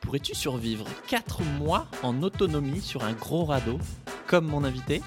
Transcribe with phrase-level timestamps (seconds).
[0.00, 3.78] Pourrais-tu survivre 4 mois en autonomie sur un gros radeau,
[4.26, 5.02] comme mon invité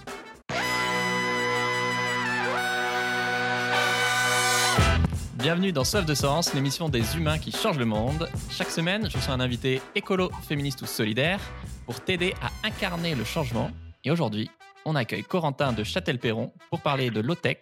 [5.35, 8.29] Bienvenue dans Soif de Sens, l'émission des humains qui changent le monde.
[8.51, 11.39] Chaque semaine, je suis un invité écolo, féministe ou solidaire
[11.87, 13.71] pour t'aider à incarner le changement.
[14.03, 14.51] Et aujourd'hui,
[14.85, 17.57] on accueille Corentin de Châtel-Perron pour parler de low-tech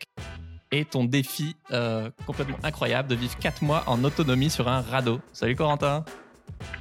[0.72, 5.22] et ton défi euh, complètement incroyable de vivre 4 mois en autonomie sur un radeau.
[5.32, 6.04] Salut Corentin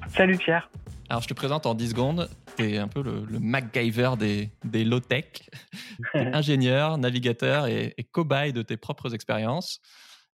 [0.09, 0.71] Salut Pierre
[1.09, 4.51] Alors je te présente en 10 secondes, tu es un peu le, le MacGyver des,
[4.65, 5.49] des low-tech,
[6.15, 9.81] ingénieur, navigateur et, et cobaye de tes propres expériences.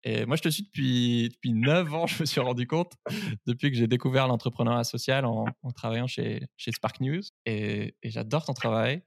[0.03, 2.93] Et moi, je te suis depuis, depuis 9 ans, je me suis rendu compte,
[3.45, 7.21] depuis que j'ai découvert l'entrepreneuriat social en, en, travaillant chez, chez Spark News.
[7.45, 9.03] Et, et j'adore ton travail.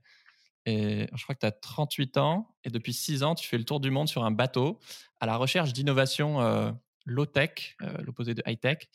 [0.64, 3.64] Et je crois que tu as 38 ans et depuis 6 ans, tu fais le
[3.64, 4.78] tour du monde sur un bateau
[5.18, 6.70] à la recherche d'innovations euh,
[7.06, 8.88] low-tech, euh, l'opposé de high-tech,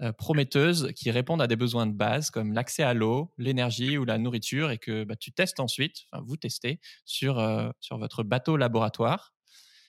[0.00, 4.04] euh, prometteuses qui répondent à des besoins de base comme l'accès à l'eau, l'énergie ou
[4.04, 8.56] la nourriture et que bah, tu testes ensuite, vous testez, sur, euh, sur votre bateau
[8.56, 9.34] laboratoire.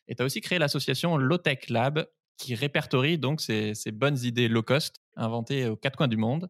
[0.07, 2.05] Et tu as aussi créé l'association Low-Tech Lab
[2.37, 6.49] qui répertorie donc ces, ces bonnes idées low-cost inventées aux quatre coins du monde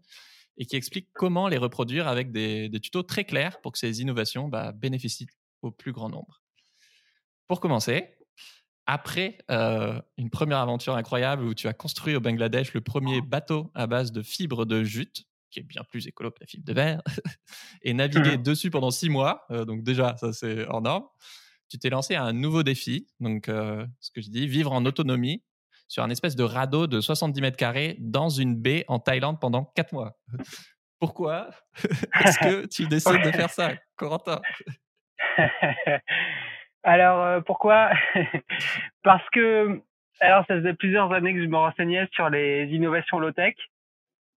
[0.58, 4.02] et qui explique comment les reproduire avec des, des tutos très clairs pour que ces
[4.02, 5.28] innovations bah, bénéficient
[5.62, 6.42] au plus grand nombre.
[7.48, 8.16] Pour commencer,
[8.86, 13.72] après euh, une première aventure incroyable où tu as construit au Bangladesh le premier bateau
[13.76, 16.74] à base de fibres de jute, qui est bien plus écolo que la fibre de
[16.74, 17.02] verre,
[17.82, 18.44] et navigué mmh.
[18.44, 21.06] dessus pendant six mois, euh, donc déjà ça c'est hors norme,
[21.70, 24.86] tu t'es lancé à un nouveau défi, donc euh, ce que je dis, vivre en
[24.86, 25.44] autonomie
[25.88, 29.66] sur un espèce de radeau de 70 mètres carrés dans une baie en Thaïlande pendant
[29.76, 30.18] 4 mois.
[31.00, 31.50] Pourquoi
[32.24, 34.42] est-ce que tu décides de faire ça, Corentin?
[36.84, 37.92] Alors, euh, pourquoi?
[39.04, 39.82] Parce que,
[40.20, 43.56] alors, ça faisait plusieurs années que je me renseignais sur les innovations low-tech.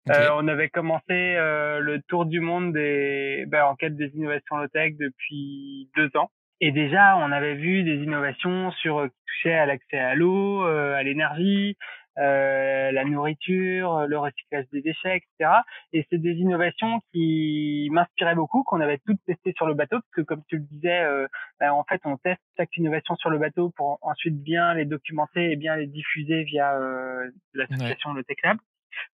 [0.09, 0.19] Okay.
[0.19, 4.57] Euh, on avait commencé euh, le tour du monde des, ben, en quête des innovations
[4.57, 6.31] low-tech depuis deux ans.
[6.61, 10.95] Et déjà, on avait vu des innovations sur qui touchaient à l'accès à l'eau, euh,
[10.95, 11.77] à l'énergie,
[12.19, 15.51] euh, la nourriture, le recyclage des déchets, etc.
[15.93, 20.13] Et c'est des innovations qui m'inspiraient beaucoup, qu'on avait toutes testées sur le bateau, parce
[20.15, 21.27] que comme tu le disais, euh,
[21.61, 25.53] ben, en fait, on teste chaque innovation sur le bateau pour ensuite bien les documenter
[25.53, 28.17] et bien les diffuser via euh, l'association ouais.
[28.17, 28.59] Le Tech Lab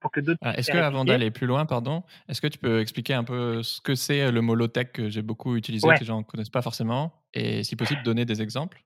[0.00, 0.38] pour que d'autres.
[0.42, 3.64] Ah, est-ce que avant d'aller plus loin, pardon, est-ce que tu peux expliquer un peu
[3.64, 5.94] ce que c'est le mot low-tech que j'ai beaucoup utilisé, ouais.
[5.94, 8.80] que les gens ne connaissent pas forcément, et si possible donner des exemples?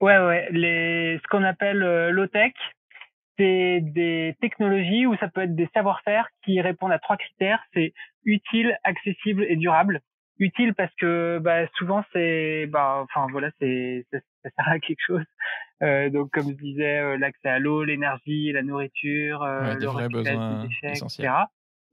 [0.00, 0.48] Ouais, ouais.
[0.52, 2.52] Les, ce qu'on appelle euh, low-tech,
[3.38, 7.62] c'est des technologies ou ça peut être des savoir-faire qui répondent à trois critères.
[7.72, 7.92] C'est
[8.24, 10.00] utile, accessible et durable.
[10.40, 15.02] Utile parce que bah, souvent c'est, bah, enfin voilà, c'est ça, ça, sert à quelque
[15.04, 15.24] chose.
[15.82, 19.88] Euh, donc comme je disais, euh, l'accès à l'eau, l'énergie, la nourriture, euh, ouais, le
[19.88, 21.32] recyclage des déchets, etc.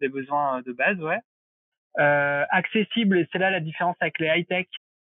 [0.02, 1.20] Des besoins de base, ouais.
[2.00, 4.68] Euh, accessible, et c'est là la différence avec les high-tech,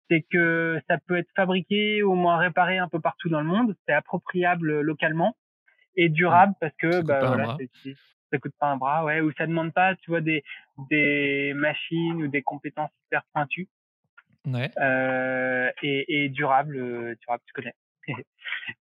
[0.09, 3.47] c'est que ça peut être fabriqué ou au moins réparé un peu partout dans le
[3.47, 3.75] monde.
[3.87, 5.35] C'est appropriable localement
[5.95, 7.57] et durable parce que ça bah voilà,
[8.31, 10.43] ça coûte pas un bras, ouais, ou ça demande pas, tu vois, des
[10.89, 13.67] des machines ou des compétences hyper pointues.
[14.45, 14.69] Ouais.
[14.77, 17.73] Euh, et, et durable, durable, tu connais.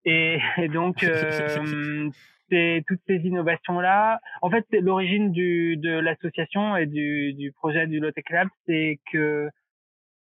[0.06, 2.10] et, et, donc euh,
[2.50, 4.20] c'est toutes ces innovations là.
[4.42, 9.50] En fait, l'origine du de l'association et du du projet du Lotec Lab, c'est que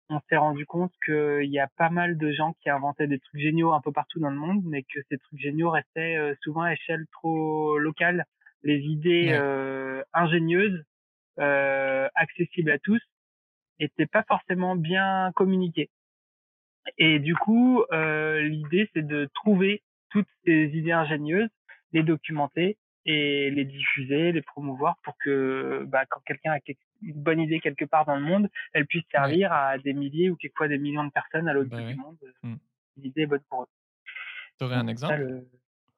[0.10, 3.42] on s'est rendu compte qu'il y a pas mal de gens qui inventaient des trucs
[3.42, 6.62] géniaux un peu partout dans le monde, mais que ces trucs géniaux restaient euh, souvent
[6.62, 8.26] à échelle trop locale.
[8.64, 9.38] Les idées ouais.
[9.40, 10.84] euh, ingénieuses,
[11.40, 13.02] euh, accessibles à tous,
[13.80, 15.90] étaient pas forcément bien communiquées.
[16.98, 21.50] Et du coup, euh, l'idée, c'est de trouver toutes ces idées ingénieuses,
[21.92, 26.60] les documenter et les diffuser, les promouvoir pour que bah, quand quelqu'un a
[27.02, 29.56] une bonne idée quelque part dans le monde, elle puisse servir ouais.
[29.58, 31.94] à des milliers ou quelquefois des millions de personnes à l'autre bah bout ouais.
[31.94, 32.18] du monde.
[32.44, 32.56] Mmh.
[32.98, 33.68] L'idée est bonne pour eux.
[34.60, 35.44] Tu aurais un exemple?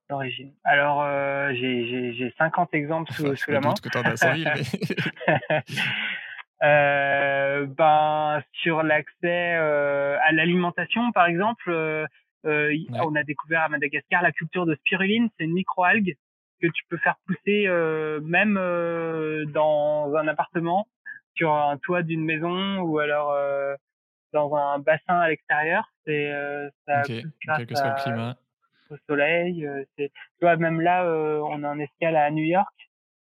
[0.09, 0.53] L'origine.
[0.63, 3.73] Alors, euh, j'ai 50 exemples sous, enfin, sous la main.
[3.73, 5.61] que t'en as 100 000, mais...
[6.63, 12.05] euh, ben, sur l'accès euh, à l'alimentation, par exemple, euh,
[12.43, 12.87] ouais.
[12.91, 15.29] on a découvert à Madagascar la culture de spiruline.
[15.37, 16.15] C'est une microalgue
[16.61, 20.87] que tu peux faire pousser euh, même euh, dans un appartement,
[21.35, 23.75] sur un toit d'une maison ou alors euh,
[24.33, 25.91] dans un bassin à l'extérieur.
[26.05, 26.31] C'est
[26.85, 27.23] ça okay.
[27.57, 28.37] quel que soit le climat.
[28.89, 29.67] Au soleil,
[29.97, 32.73] c'est tu vois même là on est en escale à New York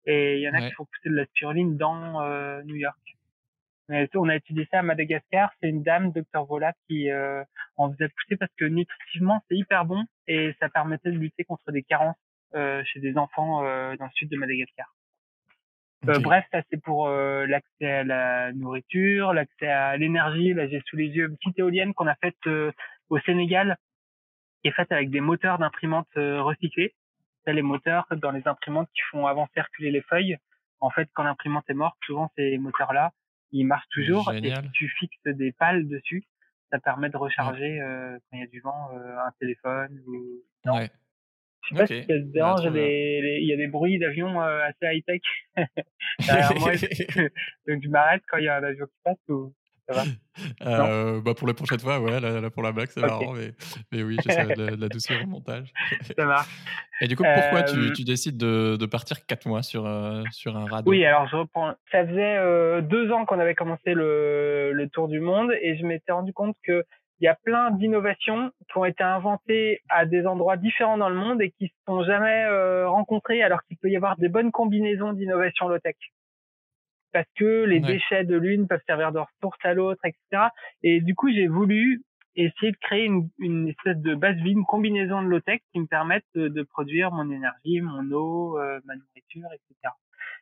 [0.06, 0.69] et il y en a ouais.
[0.69, 2.96] qui font pousser de la spiruline dans New York.
[3.88, 5.52] Mais on a étudié ça à Madagascar.
[5.61, 7.44] C'est une dame, Dr Vola, qui euh,
[7.76, 11.70] en faisait pousser parce que nutritivement c'est hyper bon et ça permettait de lutter contre
[11.73, 12.31] des carences euh,
[12.85, 14.95] chez des enfants euh, dans le sud de Madagascar.
[16.05, 20.53] bref, ça c'est pour l'accès à la nourriture, l'accès à l'énergie.
[20.55, 22.47] Là, j'ai sous les yeux une petite éolienne qu'on a faite
[23.09, 23.77] au Sénégal,
[24.63, 26.95] qui est faite avec des moteurs d'imprimantes recyclées.
[27.45, 30.37] C'est les moteurs dans les imprimantes qui font avancer circuler les feuilles.
[30.81, 33.13] En fait, quand l'imprimante est morte, souvent ces moteurs-là,
[33.51, 36.25] ils marchent toujours et tu fixes des pales dessus.
[36.71, 40.43] Ça permet de recharger quand il y a du vent un téléphone ou.
[40.67, 40.91] Ouais.
[41.62, 45.20] Je sais pas si ça te dérange, il y a des bruits d'avion assez high-tech
[46.26, 46.73] derrière moi.
[47.69, 49.55] Donc je m'arrête quand il y a un avion qui passe ou
[49.88, 50.03] ça va?
[50.64, 53.50] Euh, bah Pour la prochaine fois, ouais, là, pour la blague, c'est marrant, mais,
[53.91, 55.73] mais oui, j'essaie de, de, la douceur au montage.
[56.17, 56.49] ça marche.
[57.00, 60.23] Et du coup, pourquoi tu, euh, tu, décides de, de, partir quatre mois sur, euh,
[60.31, 61.75] sur un radeau Oui, alors je reprends.
[61.91, 66.12] Ça faisait deux ans qu'on avait commencé le, le tour du monde et je m'étais
[66.12, 66.85] rendu compte que
[67.23, 71.15] il y a plein d'innovations qui ont été inventées à des endroits différents dans le
[71.15, 74.51] monde et qui ne sont jamais euh, rencontrées alors qu'il peut y avoir des bonnes
[74.51, 75.95] combinaisons d'innovations low-tech.
[77.13, 80.49] Parce que les déchets de l'une peuvent servir de ressource à l'autre, etc.
[80.83, 82.03] Et du coup, j'ai voulu
[82.35, 85.87] essayer de créer une, une espèce de base vie, une combinaison de low-tech qui me
[85.87, 89.95] permette de, produire mon énergie, mon eau, euh, ma nourriture, etc.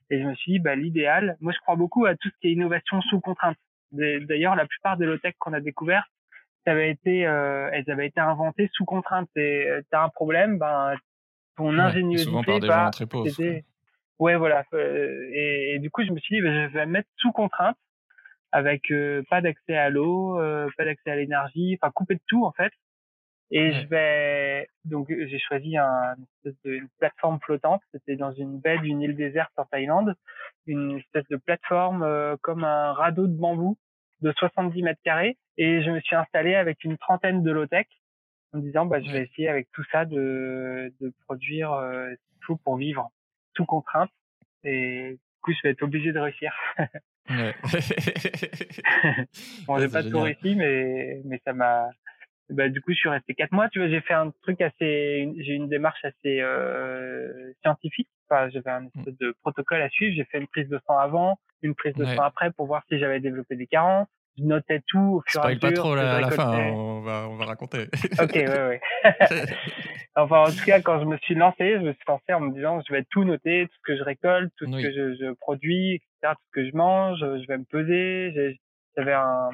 [0.08, 2.48] Et je me suis dit, bah, l'idéal, moi je crois beaucoup à tout ce qui
[2.48, 3.58] est innovation sous contrainte.
[3.92, 6.08] D'ailleurs, la plupart des low-tech qu'on a découvertes,
[6.64, 9.28] ça avait été, euh, elles avaient été inventées sous contrainte.
[9.36, 10.94] Et euh, t'as un problème, ben
[11.56, 13.30] ton ouais, ingéniosité, souvent par des bah, gens très pauvres.
[14.18, 14.64] Ouais, voilà.
[14.74, 17.78] Euh, et, du coup, je me suis dit, ben, je vais mettre sous contrainte,
[18.52, 20.36] avec euh, pas d'accès à l'eau,
[20.76, 22.72] pas d'accès à l'énergie, enfin couper de tout en fait.
[23.52, 26.14] Et je vais donc j'ai choisi un,
[26.64, 27.82] une, plateforme flottante.
[27.92, 30.14] C'était dans une baie d'une île déserte en Thaïlande,
[30.66, 33.76] une espèce de plateforme comme un radeau de bambou
[34.22, 37.86] de 70 mètres carrés et je me suis installé avec une trentaine de low-tech
[38.52, 42.12] en me disant bah je vais essayer avec tout ça de, de produire euh,
[42.42, 43.10] tout pour vivre
[43.56, 44.10] sous contrainte
[44.64, 46.52] et du coup je vais être obligé de réussir.
[47.30, 47.54] ouais.
[49.66, 51.90] bon j'ai pas tout réussi mais mais ça m'a
[52.50, 55.32] bah, du coup je suis resté quatre mois tu vois j'ai fait un truc assez
[55.38, 60.24] j'ai une démarche assez euh, scientifique enfin j'avais un espèce de protocole à suivre j'ai
[60.24, 63.20] fait une prise de sang avant une prise de sang après pour voir si j'avais
[63.20, 64.08] développé des carences.
[64.38, 65.60] Je notais tout au fur et à mesure.
[65.60, 67.88] pas trop à la fin, hein, on, va, on va raconter.
[68.20, 68.80] ok, ouais, ouais.
[70.14, 72.54] enfin, en tout cas, quand je me suis lancé, je me suis lancé en me
[72.54, 75.32] disant, je vais tout noter, tout ce que je récolte, tout ce que je, je,
[75.32, 78.56] produis, etc., tout ce que je mange, je vais me peser.
[78.96, 79.50] J'avais un,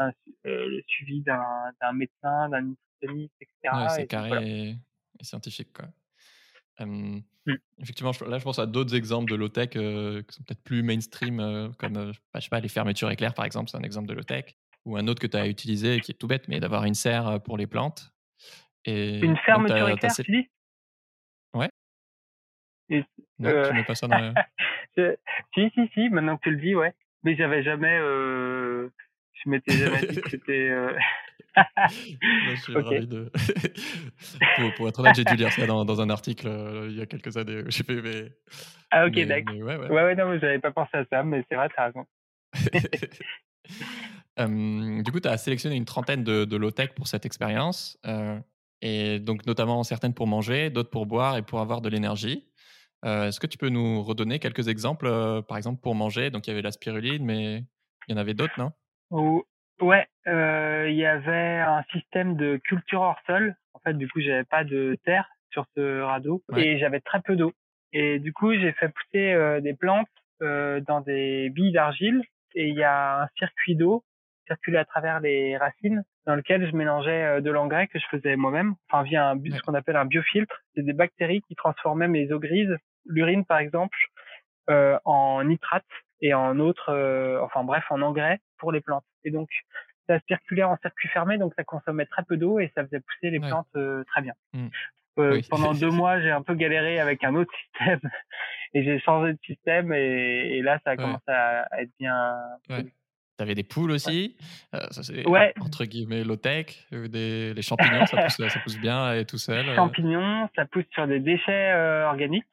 [0.00, 0.08] un
[0.46, 3.74] euh, le suivi d'un médecin, d'un nutritionniste, etc.
[3.74, 4.78] Ouais, c'est carré
[5.18, 5.86] et, scientifique, quoi.
[6.84, 7.20] Mmh.
[7.80, 11.40] Effectivement, là, je pense à d'autres exemples de low-tech euh, qui sont peut-être plus mainstream,
[11.40, 14.14] euh, comme euh, je sais pas, les fermetures éclairs, par exemple, c'est un exemple de
[14.14, 14.56] low-tech.
[14.86, 16.94] Ou un autre que tu as utilisé et qui est tout bête, mais d'avoir une
[16.94, 18.12] serre pour les plantes.
[18.86, 20.50] Et une fermeture éclair, tu dis?
[21.52, 21.68] Ouais.
[23.38, 24.34] non, tu mets pas ça dans
[25.54, 26.94] Si, si, si, maintenant que tu le dis, ouais.
[27.24, 27.98] Mais j'avais jamais.
[29.44, 30.70] Je m'étais jamais dit que c'était.
[31.90, 33.30] je suis ravi de.
[34.76, 37.06] pour, être honnête, j'ai dû lire ça dans, dans un article euh, il y a
[37.06, 37.62] quelques années.
[37.68, 38.32] J'ai fait, mais...
[38.90, 39.56] Ah, ok, d'accord.
[39.56, 39.88] Ouais, ouais.
[39.88, 42.06] ouais, ouais, non, j'avais pas pensé à ça, mais c'est vrai, t'as raison.
[44.40, 48.38] euh, du coup, tu as sélectionné une trentaine de, de low-tech pour cette expérience, euh,
[48.82, 52.46] et donc notamment certaines pour manger, d'autres pour boire et pour avoir de l'énergie.
[53.04, 56.30] Euh, Est-ce que tu peux nous redonner quelques exemples, euh, par exemple pour manger?
[56.30, 57.64] Donc, il y avait la spiruline, mais
[58.08, 58.72] il y en avait d'autres, non?
[59.80, 63.56] Ouais, euh, il y avait un système de culture hors sol.
[63.72, 67.34] En fait, du coup, j'avais pas de terre sur ce radeau et j'avais très peu
[67.34, 67.52] d'eau.
[67.92, 70.06] Et du coup, j'ai fait pousser euh, des plantes
[70.42, 72.22] euh, dans des billes d'argile
[72.54, 74.04] et il y a un circuit d'eau
[74.46, 78.74] circulé à travers les racines dans lequel je mélangeais de l'engrais que je faisais moi-même,
[78.88, 80.62] enfin via un, ce qu'on appelle un biofiltre.
[80.74, 82.76] C'est des bactéries qui transformaient mes eaux grises,
[83.06, 83.96] l'urine par exemple,
[84.68, 85.84] en nitrate
[86.20, 86.90] et en autres,
[87.42, 89.04] enfin bref, en engrais pour les plantes.
[89.24, 89.48] Et donc,
[90.10, 93.30] ça circulait en circuit fermé, donc ça consommait très peu d'eau et ça faisait pousser
[93.30, 94.34] les plantes euh, très bien.
[94.52, 94.68] Mmh.
[95.18, 98.00] Euh, pendant deux mois, j'ai un peu galéré avec un autre système
[98.74, 102.36] et j'ai changé de système et, et, là, ça a commencé à, être bien.
[102.68, 104.36] Tu avais des poules aussi,
[104.74, 105.54] euh, ça c'est ouais.
[105.60, 109.64] entre guillemets low-tech, des, les champignons, ça, pousse, ça pousse bien et tout seul.
[109.64, 111.72] Les champignons, ça pousse sur des déchets
[112.04, 112.44] organiques.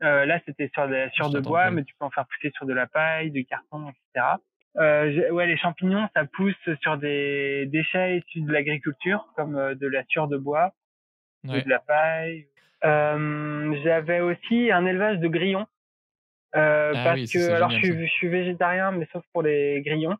[0.00, 2.74] là, c'était sur, des, sur de bois, mais tu peux en faire pousser sur de
[2.74, 4.36] la paille, du carton, etc.
[4.76, 9.86] Euh, ouais, les champignons, ça pousse sur des déchets issus de l'agriculture, comme euh, de
[9.86, 10.72] la sciure de bois,
[11.44, 12.48] ou de la paille.
[12.84, 15.66] Euh, J'avais aussi un élevage de grillons,
[16.56, 20.16] euh, ah parce que alors je suis, je suis, végétarien, mais sauf pour les grillons,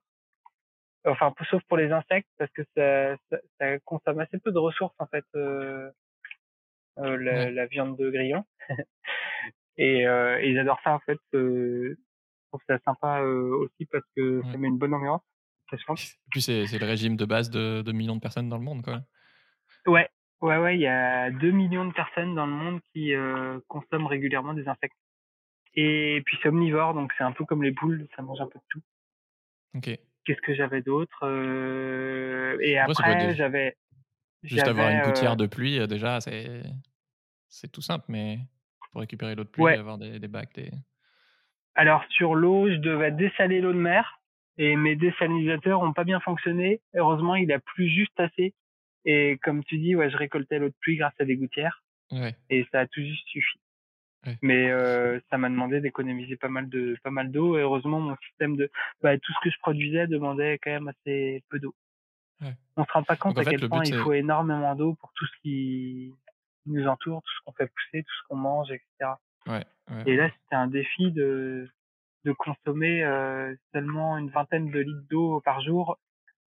[1.05, 4.95] enfin sauf pour les insectes, parce que ça, ça, ça consomme assez peu de ressources
[4.99, 5.91] en fait, euh,
[6.99, 8.45] euh la, la, viande de grillon.
[9.77, 11.19] et, et j'adore ça en fait
[12.55, 15.23] trouve ça sympa aussi parce que ça met une bonne ambiance.
[15.73, 15.77] Et
[16.31, 19.01] puis c'est le régime de base de 2 millions de personnes dans le monde, quoi.
[19.87, 20.09] Ouais,
[20.41, 23.13] ouais, ouais, il y a 2 millions de personnes dans le monde qui
[23.67, 24.97] consomment régulièrement des insectes.
[25.75, 28.59] Et puis c'est omnivore, donc c'est un peu comme les poules, ça mange un peu
[28.59, 28.83] de tout.
[29.75, 29.99] Ok.
[30.25, 31.27] Qu'est-ce que j'avais d'autre
[32.61, 33.77] Et après, j'avais.
[34.43, 38.39] Juste avoir une gouttière de pluie, déjà, c'est tout simple, mais
[38.93, 40.71] pour récupérer l'eau de pluie, avoir des, des bacs, des...
[41.75, 44.21] Alors sur l'eau, je devais dessaler l'eau de mer
[44.59, 46.81] et mes désalinisateur ont pas bien fonctionné.
[46.95, 48.55] Heureusement, il a plu juste assez.
[49.05, 51.83] Et comme tu dis, ouais, je récoltais l'eau de pluie grâce à des gouttières.
[52.13, 52.35] Ouais.
[52.51, 53.59] Et ça a tout juste suffi.
[54.41, 57.59] Mais euh, ça m'a demandé d'économiser pas mal de pas mal d'eau.
[57.59, 58.71] Et heureusement, mon système de
[59.03, 61.75] bah, tout ce que je produisais demandait quand même assez peu d'eau.
[62.41, 62.55] Ouais.
[62.77, 65.43] On se rend pas compte à quel point il faut énormément d'eau pour tout ce
[65.43, 66.13] qui
[66.67, 69.13] nous entoure, tout ce qu'on fait pousser, tout ce qu'on mange, etc.
[69.47, 69.65] Ouais,
[70.07, 71.69] et là, c'était un défi de
[72.25, 75.99] de consommer euh, seulement une vingtaine de litres d'eau par jour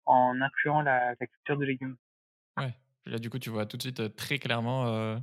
[0.06, 1.96] en incluant la, la, culture de légumes.
[2.58, 2.76] Ouais.
[3.06, 5.18] Là, du coup, tu vois tout de suite euh, très clairement euh,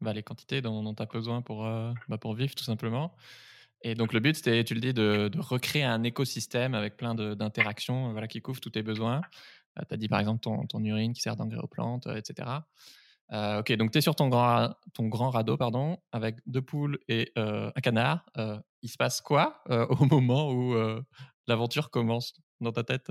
[0.00, 1.64] bah, les quantités dont, tu as besoin pour,
[2.08, 3.14] bah, pour vivre, tout simplement.
[3.82, 7.14] Et donc, le but, c'était, tu le dis, de, de, recréer un écosystème avec plein
[7.14, 9.22] d'interactions voilà, qui couvrent tous tes besoins.
[9.88, 12.48] tu as dit, par exemple, ton, ton urine qui sert d'engrais aux plantes, etc.
[13.32, 16.98] Euh, ok, donc tu es sur ton grand, ton grand radeau pardon, avec deux poules
[17.08, 18.26] et euh, un canard.
[18.36, 20.74] Euh, il se passe quoi au moment où
[21.46, 23.10] l'aventure commence dans ta tête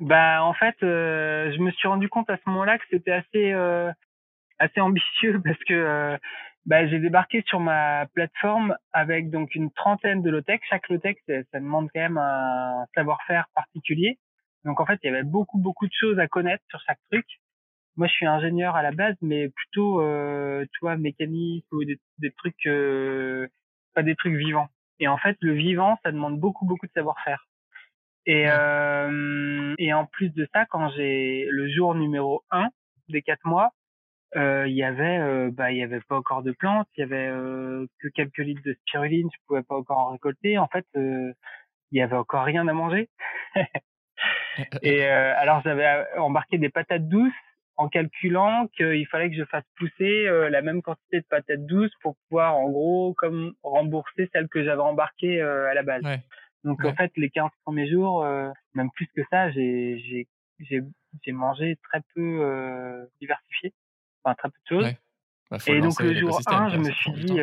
[0.00, 3.52] Bah en fait, je me suis rendu compte à ce moment-là que c'était assez
[4.58, 6.18] assez ambitieux parce que
[6.66, 10.60] bah, j'ai débarqué sur ma plateforme avec donc une trentaine de low-tech.
[10.68, 14.18] Chaque low-tech, ça demande quand même un savoir-faire particulier.
[14.64, 17.24] Donc en fait, il y avait beaucoup beaucoup de choses à connaître sur chaque truc
[17.96, 21.98] moi je suis ingénieur à la base mais plutôt euh, tu vois mécanique ou des,
[22.18, 23.48] des trucs euh,
[23.94, 24.68] pas des trucs vivants.
[25.00, 27.46] Et en fait le vivant ça demande beaucoup beaucoup de savoir-faire.
[28.26, 32.68] Et euh, et en plus de ça quand j'ai le jour numéro 1
[33.08, 33.72] des quatre mois
[34.36, 37.02] euh, il y avait euh, bah il y avait pas encore de plantes il y
[37.02, 40.56] avait euh, que quelques litres de spiruline je pouvais pas encore en récolter.
[40.58, 41.34] En fait il
[41.90, 43.08] y avait encore rien à manger.
[44.82, 47.32] Et alors j'avais embarqué des patates douces
[47.80, 51.94] en calculant qu'il fallait que je fasse pousser euh, la même quantité de patates douces
[52.02, 56.02] pour pouvoir en gros comme rembourser celle que j'avais embarquée euh, à la base.
[56.62, 60.82] Donc en fait les 15 premiers jours, euh, même plus que ça, j'ai j'ai j'ai
[61.24, 63.72] j'ai mangé très peu diversifié,
[64.22, 64.94] enfin très peu de choses.
[65.50, 67.40] Bah, et donc le jour 1, je me suis dit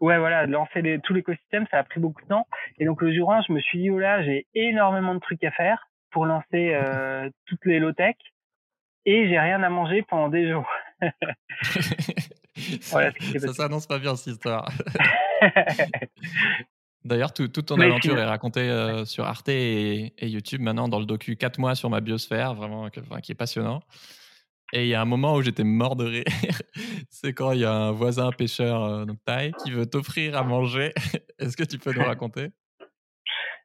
[0.00, 2.46] ouais voilà, lancer les, tout l'écosystème, ça a pris beaucoup de temps.
[2.78, 5.42] Et donc le jour 1, je me suis dit oh là, j'ai énormément de trucs
[5.42, 6.78] à faire pour lancer
[7.46, 8.14] toutes les low tech
[9.06, 10.68] et j'ai rien à manger pendant des jours.
[12.90, 14.70] voilà ça s'annonce pas bien cette histoire.
[17.04, 21.36] D'ailleurs, toute ton aventure est racontée euh, sur Arte et, YouTube maintenant dans le docu
[21.36, 23.82] 4 mois sur ma biosphère, vraiment qui est passionnant.
[24.72, 26.24] Et il y a un moment où j'étais mort de rire.
[27.10, 30.42] C'est quand il y a un voisin pêcheur euh, donc Thaï qui veut t'offrir à
[30.44, 30.94] manger.
[31.38, 32.48] Est-ce que tu peux nous raconter?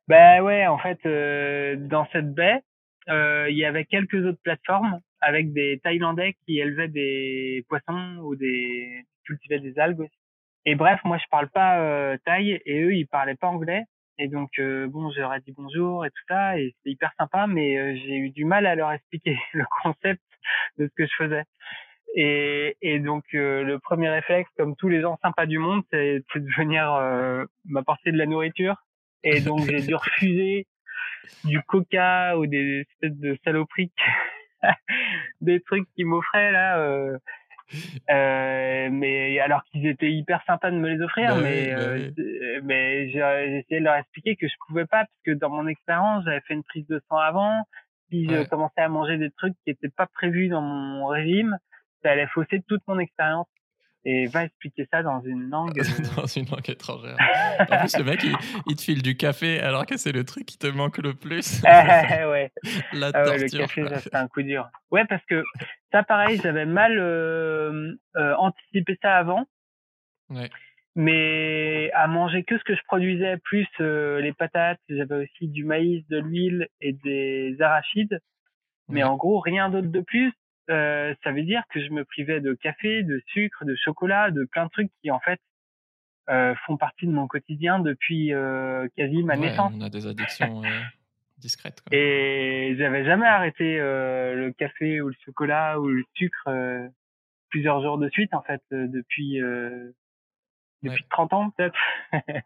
[0.09, 2.61] Ben ouais, en fait, euh, dans cette baie,
[3.07, 9.05] il y avait quelques autres plateformes avec des Thaïlandais qui élevaient des poissons ou des
[9.25, 10.17] cultivaient des algues aussi.
[10.65, 13.85] Et bref, moi je parle pas euh, thaï et eux ils parlaient pas anglais.
[14.17, 17.11] Et donc euh, bon, je leur ai dit bonjour et tout ça et c'était hyper
[17.17, 20.21] sympa, mais euh, j'ai eu du mal à leur expliquer le concept
[20.77, 21.43] de ce que je faisais.
[22.15, 26.23] Et, et donc euh, le premier réflexe, comme tous les gens sympas du monde, c'est
[26.35, 26.85] de venir
[27.65, 28.75] m'apporter de la nourriture.
[29.23, 30.67] Et donc j'ai dû refuser
[31.43, 33.91] du coca ou des espèces de saloperies
[35.41, 36.79] des trucs qu'ils m'offraient là.
[36.79, 37.17] Euh,
[38.09, 42.11] euh, mais alors qu'ils étaient hyper sympas de me les offrir, bah mais bah euh,
[42.63, 46.23] mais j'ai essayé de leur expliquer que je pouvais pas parce que dans mon expérience
[46.25, 47.63] j'avais fait une prise de sang avant.
[48.09, 51.59] Si je commençais à manger des trucs qui étaient pas prévus dans mon régime,
[52.01, 53.45] ça allait fausser toute mon expérience
[54.05, 55.79] et va expliquer ça dans une langue.
[55.89, 57.17] Euh, dans une langue étrangère.
[57.59, 58.23] en plus, le mec,
[58.67, 61.61] il, te file du café alors que c'est le truc qui te manque le plus.
[61.63, 62.51] ouais.
[62.93, 64.69] La ah le café, ça c'est un coup dur.
[64.91, 65.43] Ouais, parce que
[65.91, 69.45] ça, pareil, j'avais mal euh, euh, anticipé ça avant.
[70.29, 70.49] Ouais.
[70.95, 76.05] Mais à manger que ce que je produisais, plus les patates, j'avais aussi du maïs,
[76.07, 78.19] de l'huile et des arachides.
[78.89, 80.33] Mais en gros, rien d'autre de plus.
[80.69, 84.43] Euh, ça veut dire que je me privais de café, de sucre, de chocolat, de
[84.45, 85.39] plein de trucs qui en fait
[86.29, 89.73] euh, font partie de mon quotidien depuis euh, quasi ma naissance.
[89.75, 90.67] On a des addictions euh,
[91.39, 91.81] discrètes.
[91.81, 91.97] Quoi.
[91.97, 96.49] Et j'avais jamais arrêté le café ou le chocolat ou le sucre
[97.49, 99.41] plusieurs jours de suite en fait depuis
[100.83, 101.79] depuis 30 ans peut-être,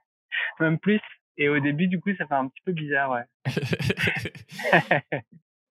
[0.60, 1.02] même plus.
[1.38, 3.26] Et au début, du coup, ça fait un petit peu bizarre, ouais.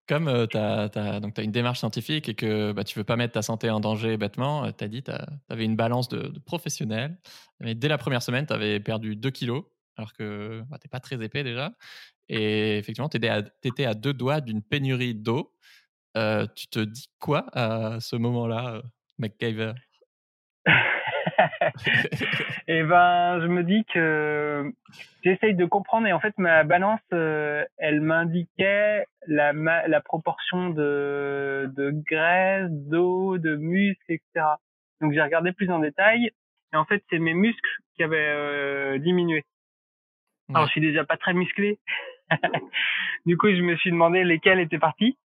[0.08, 3.42] Comme euh, tu as, une démarche scientifique et que bah, tu veux pas mettre ta
[3.42, 5.12] santé en danger bêtement, euh, tu as dit tu
[5.48, 7.18] avais une balance de, professionnel.
[7.60, 9.64] Mais dès la première semaine, tu avais perdu 2 kilos,
[9.96, 11.72] alors que bah, tu n'es pas très épais déjà.
[12.28, 15.54] Et effectivement, tu étais, à deux doigts d'une pénurie d'eau.
[16.16, 18.82] Euh, tu te dis quoi à ce moment-là,
[19.18, 19.74] McCaver
[22.68, 24.72] et ben, je me dis que
[25.22, 31.70] j'essaye de comprendre et en fait ma balance, euh, elle m'indiquait la, la proportion de,
[31.76, 34.46] de graisse, d'eau, de muscles, etc.
[35.00, 36.30] Donc j'ai regardé plus en détail
[36.72, 39.44] et en fait c'est mes muscles qui avaient euh, diminué.
[40.48, 41.78] Alors je suis déjà pas très musclé.
[43.26, 45.18] du coup je me suis demandé lesquels étaient partis.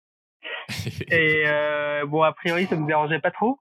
[1.11, 3.58] et euh, bon a priori ça me dérangeait pas trop.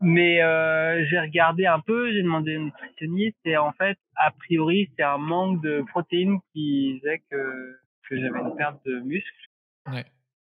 [0.00, 4.30] Mais euh, j'ai regardé un peu, j'ai demandé à une nutritionniste et en fait, a
[4.30, 9.48] priori, c'est un manque de protéines qui faisait que, que j'avais une perte de muscle.
[9.90, 10.04] Ouais.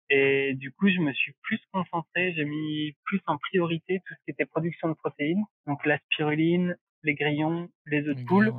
[0.10, 4.26] Et du coup, je me suis plus concentré, j'ai mis plus en priorité tout ce
[4.26, 8.54] qui était production de protéines, donc la spiruline, les grillons, les œufs de poule.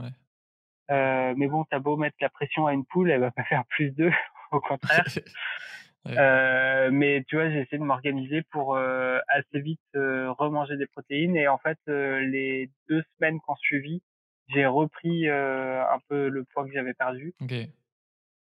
[0.91, 3.65] Euh, mais bon, t'as beau mettre la pression à une poule, elle va pas faire
[3.67, 4.15] plus d'œufs,
[4.53, 5.05] au contraire.
[6.07, 10.87] Euh, mais tu vois, j'ai essayé de m'organiser pour euh, assez vite euh, remanger des
[10.87, 11.37] protéines.
[11.37, 14.03] Et en fait, euh, les deux semaines qu'on suivi,
[14.49, 17.35] j'ai repris un peu le poids que j'avais perdu.
[17.41, 17.71] Okay.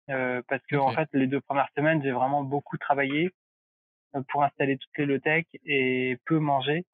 [0.07, 3.31] parce que en fait, les deux premières semaines, j'ai vraiment beaucoup travaillé
[4.29, 6.87] pour installer toutes les low-tech et peu manger.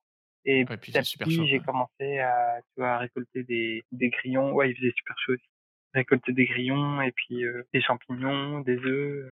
[0.45, 4.53] Et à petit, j'ai commencé à, tu vois, à récolter des, des grillons.
[4.53, 5.49] Ouais, il faisait super chaud aussi.
[5.95, 9.31] Récolter des grillons et puis des champignons, des œufs.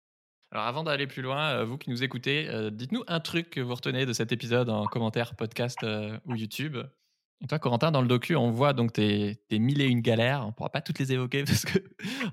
[0.52, 3.62] Alors avant d'aller plus loin, euh, vous qui nous écoutez, euh, dites-nous un truc que
[3.62, 6.76] vous retenez de cet épisode en commentaire, podcast euh, ou YouTube.
[7.42, 10.42] Et toi, Corentin, dans le docu, on voit donc tes, tes mille et une galères.
[10.44, 11.78] On ne pourra pas toutes les évoquer parce que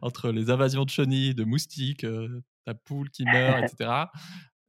[0.01, 2.07] entre les invasions de chenilles, de moustiques,
[2.65, 3.91] ta poule qui meurt, etc.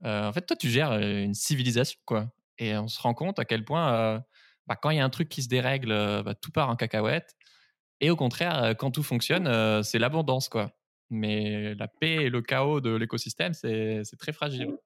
[0.04, 2.30] en fait, toi, tu gères une civilisation, quoi.
[2.60, 4.22] Et on se rend compte à quel point,
[4.68, 5.90] bah, quand il y a un truc qui se dérègle,
[6.24, 7.36] bah, tout part en cacahuète.
[8.02, 10.77] Et au contraire, quand tout fonctionne, c'est l'abondance, quoi
[11.10, 14.78] mais la paix et le chaos de l'écosystème, c'est très fragile.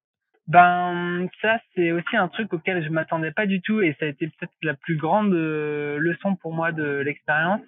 [0.48, 4.10] Ben ça c'est aussi un truc auquel je m'attendais pas du tout et ça a
[4.10, 7.62] été peut-être la plus grande euh, leçon pour moi de l'expérience.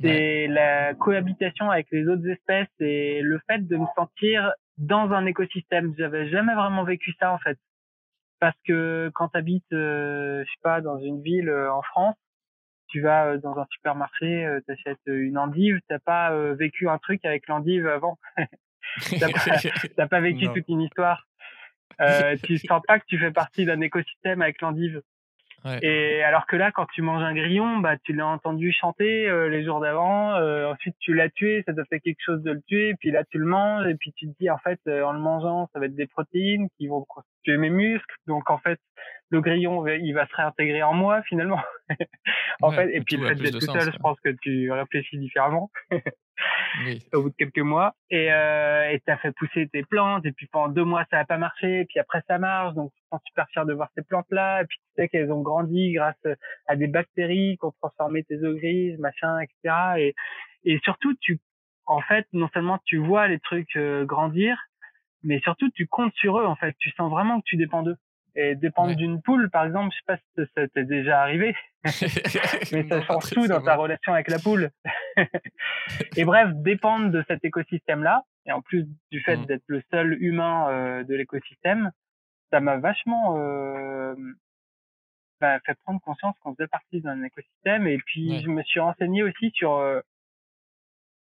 [0.00, 5.26] C'est la cohabitation avec les autres espèces et le fait de me sentir dans un
[5.26, 5.94] écosystème.
[5.98, 7.58] J'avais jamais vraiment vécu ça en fait.
[8.40, 12.16] Parce que quand tu habites, euh, je sais pas, dans une ville euh, en France,
[12.90, 16.88] tu vas euh, dans un supermarché, euh, tu achètes une endive, t'as pas euh, vécu
[16.88, 18.18] un truc avec l'endive avant.
[19.18, 19.28] t'as
[19.96, 21.26] pas, pas vécu toute une histoire.
[22.00, 25.02] Euh, tu sens pas que tu fais partie d'un écosystème avec l'endive.
[25.82, 29.64] Et alors que là, quand tu manges un grillon, bah tu l'as entendu chanter les
[29.64, 30.34] jours d'avant.
[30.70, 32.94] ensuite, tu l'as tué, ça t'a fait quelque chose de le tuer.
[32.98, 35.68] Puis là, tu le manges et puis tu te dis en fait, en le mangeant,
[35.72, 38.14] ça va être des protéines qui vont constituer mes muscles.
[38.26, 38.78] Donc en fait,
[39.30, 41.60] le grillon, il va se réintégrer en moi finalement.
[42.62, 45.70] en fait, et puis le fait d'être tout seul, je pense que tu réfléchis différemment.
[46.84, 47.02] oui.
[47.12, 50.46] Au bout de quelques mois, et euh, et t'as fait pousser tes plantes, et puis
[50.46, 53.20] pendant deux mois ça a pas marché, et puis après ça marche, donc tu sens
[53.26, 56.22] super fier de voir ces plantes là, et puis tu sais qu'elles ont grandi grâce
[56.66, 59.74] à des bactéries qui ont transformé tes eaux grises, machin, etc.
[59.98, 60.14] Et
[60.64, 61.40] et surtout tu,
[61.86, 64.58] en fait, non seulement tu vois les trucs euh, grandir,
[65.22, 67.96] mais surtout tu comptes sur eux en fait, tu sens vraiment que tu dépends d'eux.
[68.34, 71.54] Et dépendre d'une poule, par exemple, je sais pas si ça t'est déjà arrivé,
[72.72, 74.70] mais ça change tout dans ta relation avec la poule.
[76.16, 79.46] et bref, dépendre de cet écosystème-là, et en plus du fait mmh.
[79.46, 81.90] d'être le seul humain euh, de l'écosystème,
[82.50, 84.14] ça m'a vachement euh,
[85.40, 87.86] bah, fait prendre conscience qu'on faisait partie d'un écosystème.
[87.86, 90.00] Et puis, je me suis renseigné aussi sur euh,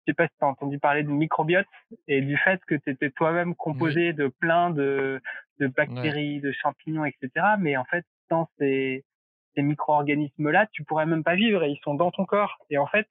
[0.08, 1.68] sais pas si tu as entendu parler de microbiote
[2.08, 5.22] et du fait que tu étais toi-même composé de plein de,
[5.60, 7.30] de bactéries, de champignons, etc.
[7.60, 9.04] Mais en fait, sans ces,
[9.56, 12.58] ces micro-organismes-là, tu pourrais même pas vivre et ils sont dans ton corps.
[12.70, 13.08] Et en fait,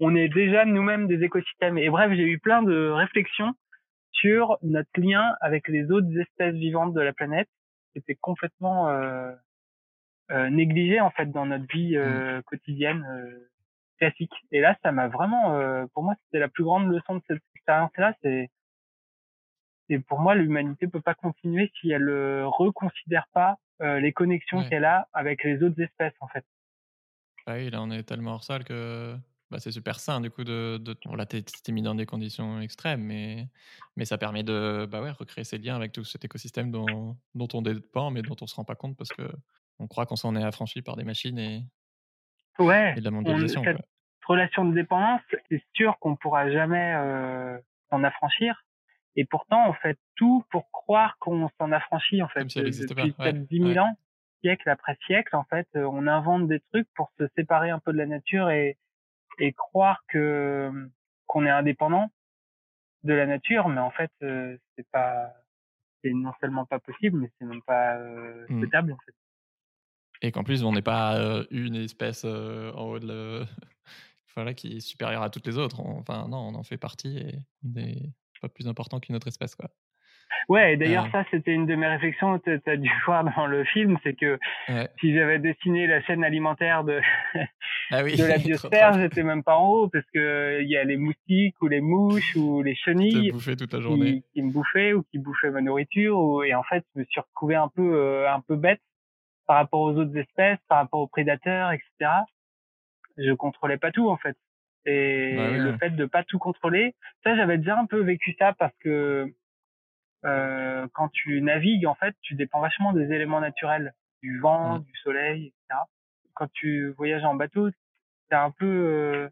[0.00, 1.78] on est déjà nous-mêmes des écosystèmes.
[1.78, 3.54] Et bref, j'ai eu plein de réflexions
[4.12, 7.48] sur notre lien avec les autres espèces vivantes de la planète
[7.92, 9.32] qui étaient complètement euh,
[10.30, 12.00] euh, négligées en fait dans notre vie mmh.
[12.00, 13.04] euh, quotidienne.
[14.02, 14.32] Euh, classique.
[14.52, 17.42] Et là, ça m'a vraiment, euh, pour moi, c'était la plus grande leçon de cette
[17.54, 18.14] expérience-là.
[18.22, 18.50] C'est,
[19.88, 24.68] et pour moi, l'humanité peut pas continuer si elle ne reconsidère pas euh, les connexions
[24.68, 26.44] qu'elle a avec les autres espèces, en fait.
[27.46, 29.16] Ah oui, là, on est tellement hors salle que
[29.50, 33.02] bah, c'est super sain, du coup, de, de là, t'es, mis dans des conditions extrêmes,
[33.02, 33.48] mais,
[33.96, 37.48] mais ça permet de, bah ouais, recréer ces liens avec tout cet écosystème dont, dont
[37.54, 39.30] on dépend, mais dont on se rend pas compte parce que
[39.78, 41.64] on croit qu'on s'en est affranchi par des machines et,
[42.58, 42.94] Ouais.
[42.96, 43.62] Et de la mondialisation.
[44.26, 47.58] relation de dépendance, c'est sûr qu'on pourra jamais euh,
[47.90, 48.62] s'en affranchir.
[49.16, 52.44] Et pourtant, on fait tout pour croire qu'on s'en affranchit, en fait.
[52.44, 53.96] Depuis peut-être 10 000 ans,
[54.42, 57.92] siècle après siècle, en fait, euh, on invente des trucs pour se séparer un peu
[57.92, 58.76] de la nature et,
[59.38, 60.70] et croire que
[61.26, 62.10] qu'on est indépendant
[63.04, 65.32] de la nature, mais en fait, euh, c'est pas,
[66.02, 68.60] c'est non seulement pas possible, mais c'est même pas euh, mmh.
[68.60, 69.14] souhaitable, en fait.
[70.22, 73.44] Et qu'en plus, on n'est pas une espèce en haut de le...
[74.34, 75.80] voilà, qui est supérieure à toutes les autres.
[75.80, 79.54] enfin, non, on en fait partie et on n'est pas plus important qu'une autre espèce,
[79.54, 79.70] quoi.
[80.48, 83.46] Ouais, et d'ailleurs, ça, c'était une de mes réflexions que tu as dû voir dans
[83.46, 84.38] le film, c'est que
[85.00, 87.00] si j'avais dessiné la chaîne alimentaire de,
[87.90, 90.96] ah de la biosphère, j'étais même pas en haut, parce que il y a les
[90.96, 93.32] moustiques, ou les mouches, ou les chenilles.
[93.32, 94.22] Qui, toute la journée.
[94.32, 97.20] Qui, me bouffaient, ou qui bouffaient ma nourriture, ou, et en fait, je me suis
[97.20, 98.80] retrouvé un peu, euh, un peu bête
[99.48, 102.10] par rapport aux autres espèces, par rapport aux prédateurs, etc.
[103.16, 104.36] Je contrôlais pas tout, en fait.
[104.84, 108.52] Et bah le fait de pas tout contrôler, ça, j'avais déjà un peu vécu ça
[108.52, 109.34] parce que
[110.24, 114.92] euh, quand tu navigues, en fait, tu dépends vachement des éléments naturels, du vent, du
[115.02, 115.80] soleil, etc.
[116.34, 117.70] Quand tu voyages en bateau,
[118.28, 119.28] c'est un peu, euh,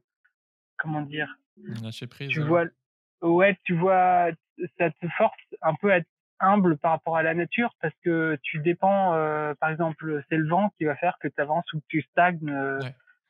[0.79, 1.29] comment dire,
[1.83, 2.31] lâcher prise.
[2.31, 2.65] Tu vois,
[3.21, 4.31] ouais, tu vois,
[4.79, 6.09] ça te force un peu à être
[6.41, 10.49] humble par rapport à la nature parce que tu dépends, euh, par exemple, c'est le
[10.49, 12.81] vent qui va faire que tu avances ou que tu stagnes euh,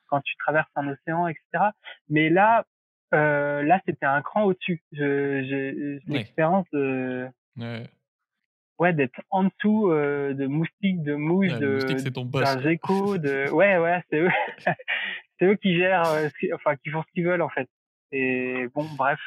[0.09, 1.71] quand tu traverses un océan, etc.
[2.09, 2.65] Mais là,
[3.15, 4.83] euh, là, c'était un cran au-dessus.
[4.93, 7.89] J'ai l'expérience de Ouais.
[8.79, 14.19] Ouais, d'être en dessous de moustiques, de mouches, de d'un gecko, de ouais ouais, c'est
[14.19, 14.31] eux,
[15.39, 16.03] c'est eux qui gèrent,
[16.53, 17.71] enfin qui font ce qu'ils veulent en fait.
[18.13, 19.19] Et bon, bref,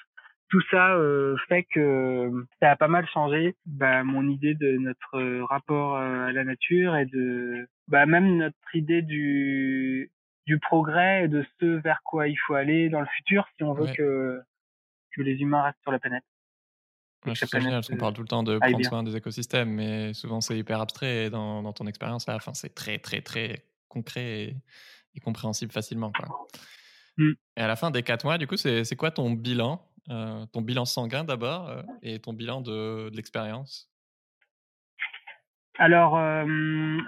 [0.49, 5.43] tout ça euh, fait que ça a pas mal changé bah, mon idée de notre
[5.43, 10.11] rapport à la nature et de bah même notre idée du
[10.47, 13.73] du progrès et de ce vers quoi il faut aller dans le futur si on
[13.73, 14.41] veut que
[15.15, 16.23] que les humains restent sur la planète.
[17.25, 20.13] Ouais, c'est génial parce qu'on parle tout le temps de prendre soin des écosystèmes, mais
[20.13, 23.65] souvent c'est hyper abstrait et dans, dans ton expérience là, enfin, c'est très très très
[23.87, 24.55] concret
[25.15, 26.13] et, compréhensible facilement.
[26.13, 26.47] Quoi.
[27.17, 27.31] Mmh.
[27.57, 30.61] Et à la fin des quatre mois, du coup, c'est quoi ton bilan euh, Ton
[30.61, 33.91] bilan sanguin d'abord euh, et ton bilan de, de l'expérience?
[35.77, 36.45] Alors, euh,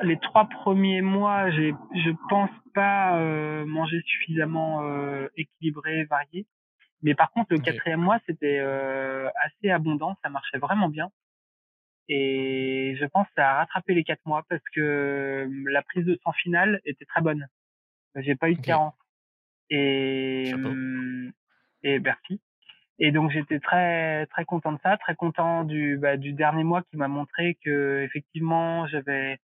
[0.04, 3.20] les trois premiers mois, j'ai, je pense pas
[3.66, 4.82] manger suffisamment
[5.36, 6.48] équilibré, varié.
[7.02, 11.10] Mais par contre, le quatrième mois, c'était assez abondant, ça marchait vraiment bien.
[12.08, 16.18] Et je pense que ça a rattrapé les quatre mois parce que la prise de
[16.24, 17.46] sang finale était très bonne.
[18.16, 18.96] J'ai pas eu de carence.
[19.70, 20.54] Et,
[21.84, 22.42] et merci.
[23.04, 26.84] Et donc j'étais très très content de ça, très content du bah, du dernier mois
[26.84, 29.40] qui m'a montré que effectivement j'avais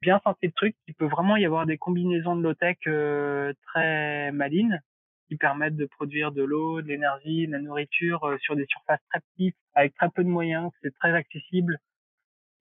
[0.00, 4.30] bien senti le truc, qu'il peut vraiment y avoir des combinaisons de low-tech euh, très
[4.32, 4.80] malines
[5.28, 9.00] qui permettent de produire de l'eau, de l'énergie, de la nourriture euh, sur des surfaces
[9.10, 11.78] très petites, avec très peu de moyens, c'est très accessible.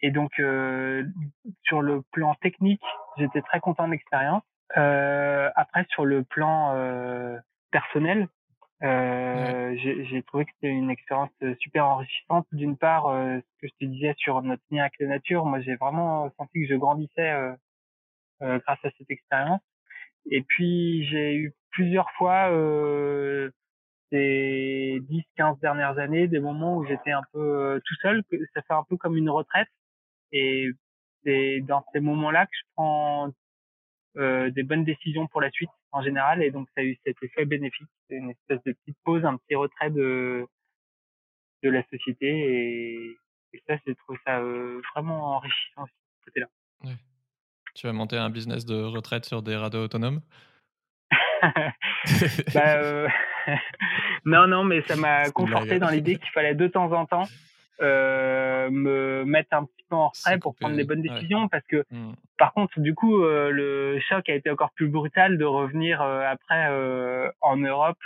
[0.01, 1.03] Et donc, euh,
[1.63, 2.81] sur le plan technique,
[3.17, 4.43] j'étais très content de l'expérience.
[4.77, 7.37] Euh, après, sur le plan euh,
[7.71, 8.27] personnel,
[8.83, 12.47] euh, j'ai trouvé que c'était une expérience super enrichissante.
[12.51, 15.75] D'une part, ce que je te disais sur notre lien avec la nature, moi j'ai
[15.75, 17.55] vraiment senti que je grandissais
[18.39, 19.61] grâce à cette expérience.
[20.29, 23.49] Et puis j'ai eu plusieurs fois euh,
[24.11, 25.01] ces
[25.37, 28.83] 10-15 dernières années des moments où j'étais un peu euh, tout seul, ça fait un
[28.83, 29.69] peu comme une retraite.
[30.31, 30.69] Et
[31.23, 33.29] c'est dans ces moments-là que je prends
[34.17, 36.43] euh, des bonnes décisions pour la suite en général.
[36.43, 39.55] Et donc ça a eu cet effet bénéfique, une espèce de petite pause, un petit
[39.55, 40.45] retrait de
[41.63, 42.27] de la société.
[42.27, 43.17] Et,
[43.53, 46.47] et ça, j'ai trouvé ça euh, vraiment enrichissant aussi, ce côté-là.
[47.75, 50.21] Tu vas monter un business de retraite sur des radeaux autonomes?
[52.53, 53.07] Bah, euh...
[54.25, 57.27] non, non, mais ça m'a conforté dans l'idée qu'il fallait de temps en temps
[57.81, 61.83] euh, me mettre un petit peu en retrait pour prendre les bonnes décisions parce que
[61.91, 62.13] mmh.
[62.37, 66.21] par contre du coup euh, le choc a été encore plus brutal de revenir euh,
[66.27, 66.67] après
[67.41, 67.97] en Europe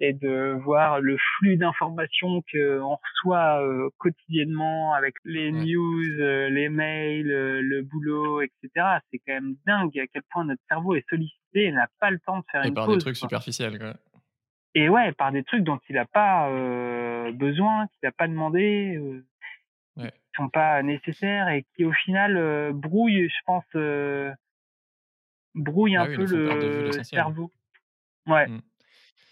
[0.00, 6.02] et de voir le flux d'informations qu'on reçoit euh, quotidiennement avec les news,
[6.50, 8.98] les mails, le boulot, etc.
[9.10, 12.18] C'est quand même dingue à quel point notre cerveau est sollicité et n'a pas le
[12.20, 13.78] temps de faire et une par des trucs superficiels.
[13.78, 13.94] Quoi.
[14.78, 16.50] Et ouais, par des trucs dont il n'a pas
[17.32, 19.00] besoin, qu'il n'a pas demandé,
[19.96, 20.10] ouais.
[20.10, 23.64] qui sont pas nécessaires et qui au final brouillent, je pense,
[25.54, 27.50] brouillent ah un peu le cerveau.
[28.26, 28.46] Ouais.
[28.46, 28.60] Mmh.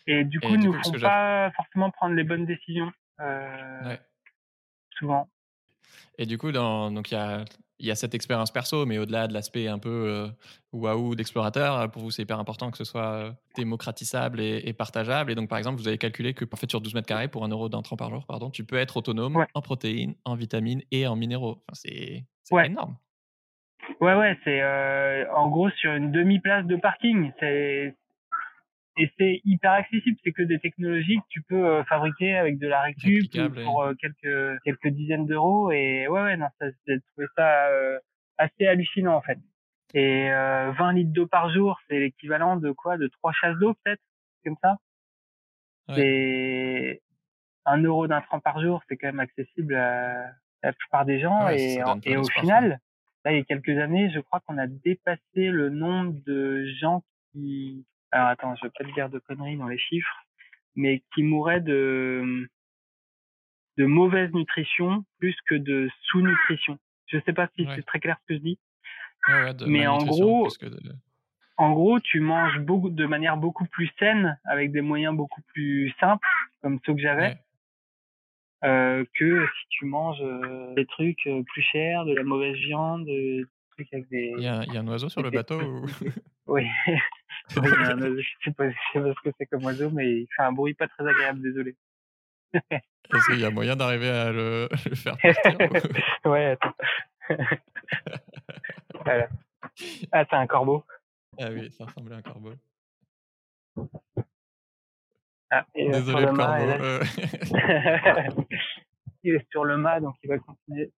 [0.06, 2.92] Et du coup, ne nous font pas forcément prendre les bonnes décisions.
[3.20, 3.96] Euh,
[4.98, 5.28] Souvent.
[6.18, 7.44] Et du coup, dans, donc il y a,
[7.84, 10.26] il y a cette expérience perso, mais au-delà de l'aspect un peu
[10.72, 15.30] waouh d'explorateur, pour vous, c'est hyper important que ce soit démocratisable et, partageable.
[15.30, 17.44] Et donc, par exemple, vous avez calculé que, en fait, sur 12 mètres carrés, pour
[17.44, 21.06] un euro d'intrant par jour, pardon, tu peux être autonome en protéines, en vitamines et
[21.06, 21.62] en minéraux.
[21.68, 22.24] Enfin, c'est
[22.64, 22.96] énorme.
[24.00, 24.62] Ouais, ouais, c'est
[25.34, 27.32] en gros sur une demi-place de parking.
[27.38, 27.94] C'est
[28.96, 30.16] et c'est hyper accessible.
[30.22, 33.28] C'est que des technologies que tu peux euh, fabriquer avec de la récup
[33.64, 35.72] pour euh, quelques quelques dizaines d'euros.
[35.72, 37.98] Et ouais, ouais, non, ça, j'ai trouvé ça euh,
[38.38, 39.38] assez hallucinant en fait.
[39.94, 42.96] Et 20 litres d'eau par jour, c'est l'équivalent de quoi?
[42.96, 44.02] De trois chasses d'eau peut-être,
[44.44, 44.76] comme ça?
[45.88, 46.00] Ouais.
[46.00, 47.02] Et
[47.64, 50.32] un euro d'intrant par jour, c'est quand même accessible à,
[50.64, 51.48] la plupart des gens.
[51.48, 52.80] et, et au final,
[53.24, 57.04] là, il y a quelques années, je crois qu'on a dépassé le nombre de gens
[57.30, 60.24] qui alors attends, je vais pas te dire de conneries dans les chiffres,
[60.76, 62.48] mais qui mourraient de
[63.76, 66.78] de mauvaise nutrition plus que de sous-nutrition.
[67.06, 68.58] Je sais pas si c'est très clair ce que je dis.
[69.66, 70.48] mais en gros,
[71.56, 75.92] en gros, tu manges beaucoup de manière beaucoup plus saine avec des moyens beaucoup plus
[75.98, 76.26] simples
[76.62, 77.36] comme ceux que j'avais.
[78.62, 83.04] Euh, que si tu manges euh, des trucs euh, plus chers, de la mauvaise viande,
[83.04, 84.32] des trucs avec des.
[84.38, 85.86] Il y a, il y a un oiseau sur le bateau ou...
[86.46, 86.64] Oui.
[87.50, 91.06] je sais pas, ce que c'est comme oiseau, mais il fait un bruit pas très
[91.06, 91.76] agréable, désolé.
[92.54, 95.90] Est-ce qu'il y a moyen d'arriver à le, faire partir
[96.24, 96.74] Ouais, attends.
[99.04, 99.28] voilà.
[100.12, 100.84] Ah, c'est un corbeau.
[101.38, 102.52] Ah oui, ça ressemblait à un corbeau.
[105.50, 106.84] Ah, Désolé le, corbeau.
[106.84, 107.04] Euh.
[109.22, 110.90] il est sur le mât, donc il va continuer.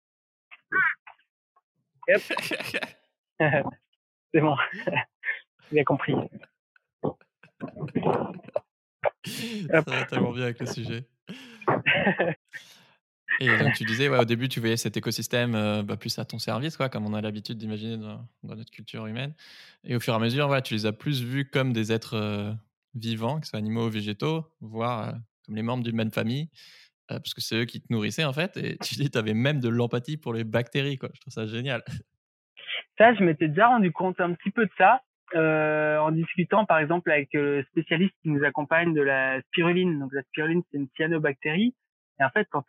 [3.38, 4.56] C'est bon.
[5.72, 6.14] J'ai compris.
[9.70, 11.04] Ça va tellement bien avec le sujet.
[13.40, 16.24] Et donc tu disais, ouais, au début, tu voyais cet écosystème euh, bah, plus à
[16.24, 19.34] ton service, quoi, comme on a l'habitude d'imaginer dans, notre culture humaine.
[19.84, 22.16] Et au fur et à mesure, voilà, tu les as plus vus comme des êtres
[22.16, 22.52] euh,
[22.94, 25.12] vivants, que ce soit animaux ou végétaux, voire euh,
[25.44, 26.48] comme les membres d'une même famille,
[27.08, 28.56] parce que c'est eux qui te nourrissaient, en fait.
[28.56, 31.10] Et tu dis, tu avais même de l'empathie pour les bactéries, quoi.
[31.14, 31.84] Je trouve ça génial.
[32.98, 35.02] Ça, je m'étais déjà rendu compte un petit peu de ça
[35.34, 39.98] euh, en discutant par exemple avec le spécialiste qui nous accompagne de la spiruline.
[39.98, 41.74] Donc la spiruline, c'est une cyanobactérie.
[42.18, 42.62] Et en fait, quand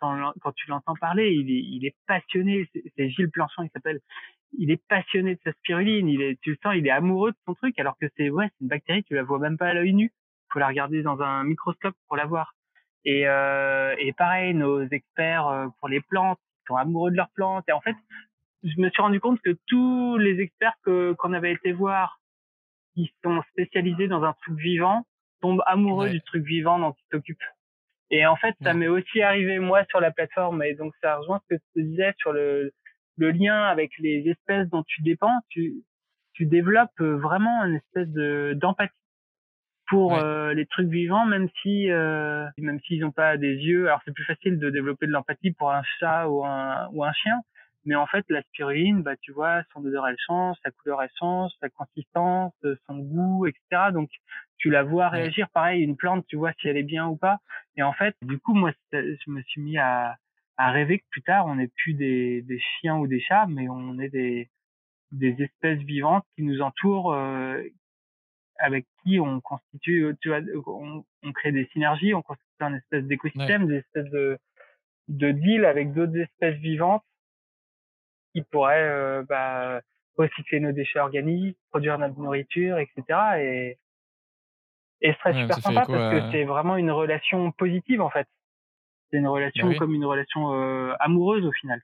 [0.56, 2.68] tu l'entends parler, il est, il est passionné.
[2.96, 4.00] C'est Gilles Planchon, il s'appelle.
[4.58, 6.08] Il est passionné de sa spiruline.
[6.08, 8.48] Il est, tu le sens, il est amoureux de son truc, alors que c'est ouais,
[8.50, 10.12] c'est une bactérie, tu la vois même pas à l'œil nu.
[10.52, 12.54] Faut la regarder dans un microscope pour la voir.
[13.06, 17.64] Et, euh, et pareil, nos experts euh, pour les plantes sont amoureux de leurs plantes.
[17.70, 17.96] Et en fait,
[18.64, 22.20] je me suis rendu compte que tous les experts que qu'on avait été voir
[22.98, 25.06] qui sont spécialisés dans un truc vivant
[25.40, 27.38] tombent amoureux du truc vivant dont ils s'occupent.
[28.10, 31.40] Et en fait, ça m'est aussi arrivé moi sur la plateforme, et donc ça rejoint
[31.44, 32.72] ce que tu disais sur le,
[33.18, 35.40] le lien avec les espèces dont tu dépends.
[35.50, 35.84] Tu,
[36.34, 38.94] tu développes vraiment une espèce de d'empathie
[39.90, 43.88] pour euh, les trucs vivants, même si euh, même s'ils n'ont pas des yeux.
[43.88, 47.14] Alors c'est plus facile de développer de l'empathie pour un chat ou un ou un
[47.14, 47.40] chien,
[47.88, 51.10] mais en fait, la spiruline, bah, tu vois, son odeur, elle change, sa couleur, elle
[51.18, 52.54] change, sa consistance,
[52.86, 53.92] son goût, etc.
[53.94, 54.10] Donc,
[54.58, 55.48] tu la vois réagir.
[55.50, 57.40] Pareil, une plante, tu vois si elle est bien ou pas.
[57.78, 60.18] Et en fait, du coup, moi, je me suis mis à,
[60.58, 63.70] à rêver que plus tard, on n'est plus des, des chiens ou des chats, mais
[63.70, 64.50] on est des,
[65.14, 67.64] des espèces vivantes qui nous entourent, euh,
[68.60, 73.06] avec qui on constitue, tu vois, on, on, crée des synergies, on constitue un espèce
[73.06, 74.38] d'écosystème, des espèces de,
[75.08, 77.04] de deal avec d'autres espèces vivantes
[78.34, 79.82] qui pourrait euh, bah,
[80.18, 83.04] recycler nos déchets organiques, produire notre nourriture, etc.
[83.40, 83.78] Et,
[85.02, 88.28] et ce serait super sympa parce que c'est vraiment une relation positive en fait.
[89.10, 91.82] C'est une relation bah comme une relation euh, amoureuse au final.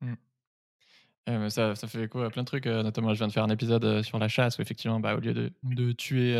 [0.00, 1.48] mmh.
[1.48, 2.66] ça, ça fait écho à plein de trucs.
[2.66, 5.20] Euh, notamment, je viens de faire un épisode sur la chasse où effectivement, bah, au
[5.20, 6.34] lieu de, de tuer,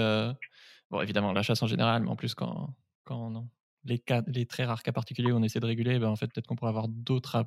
[0.90, 3.48] bon évidemment la chasse en général, mais en plus quand quand
[3.88, 6.56] les, très rares cas particuliers où on essaie de réguler, ben en fait, peut-être qu'on
[6.56, 7.44] pourrait avoir d'autres,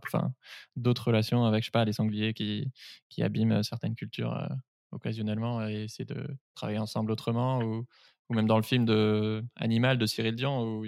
[0.76, 2.72] d'autres relations avec, je sais pas, les sangliers qui,
[3.20, 4.48] abîment certaines cultures euh,
[4.92, 7.62] occasionnellement et essayer de travailler ensemble autrement.
[7.62, 7.86] Ou,
[8.30, 10.86] même dans le film de Animal de Cyril Dion, où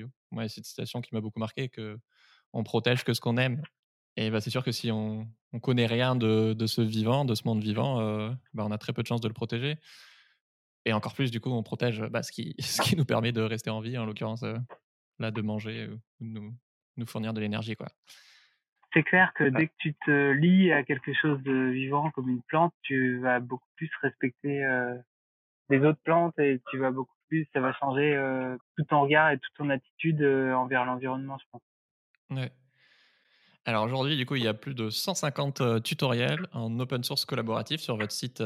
[0.48, 2.00] c'est une citation qui m'a beaucoup marqué que
[2.54, 3.62] on protège que ce qu'on aime.
[4.16, 7.44] Et ben, c'est sûr que si on, on connaît rien de, ce vivant, de ce
[7.46, 9.78] monde vivant, euh, ben, on a très peu de chances de le protéger.
[10.86, 12.56] Et encore plus, du coup, on protège bah, ce, qui,
[12.98, 14.58] nous permet de rester en vie, en l'occurrence, euh,
[15.24, 16.54] là de manger ou nous,
[16.98, 17.88] nous fournir de l'énergie quoi.
[18.94, 22.44] C'est clair que dès que tu te lis à quelque chose de vivant comme une
[22.44, 24.96] plante, tu vas beaucoup plus respecter euh,
[25.70, 29.32] les autres plantes et tu vas beaucoup plus, ça va changer euh, tout ton regard
[29.32, 31.62] et toute ton attitude euh, envers l'environnement, je pense.
[32.30, 32.52] Ouais.
[33.66, 37.80] Alors aujourd'hui, du coup, il y a plus de 150 tutoriels en open source collaboratif
[37.80, 38.44] sur votre site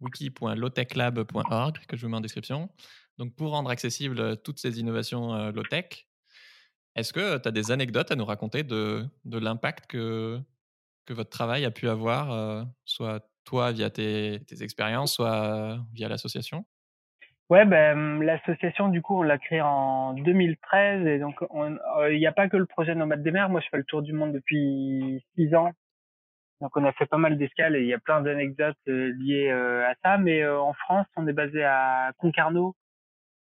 [0.00, 2.68] wiki.lowtechlab.org que je vous mets en description.
[3.18, 6.06] Donc pour rendre accessibles toutes ces innovations euh, low-tech,
[6.96, 10.40] est-ce que tu as des anecdotes à nous raconter de, de l'impact que,
[11.04, 16.64] que votre travail a pu avoir, euh, soit toi via tes, expériences, soit via l'association?
[17.48, 22.26] Ouais, ben, l'association, du coup, on l'a créée en 2013 et donc euh, il n'y
[22.26, 23.48] a pas que le projet Nomade des mers.
[23.48, 25.70] Moi, je fais le tour du monde depuis six ans.
[26.60, 29.48] Donc, on a fait pas mal d'escales et il y a plein d'anecdotes euh, liées
[29.50, 30.18] euh, à ça.
[30.18, 32.74] Mais en France, on est basé à Concarneau.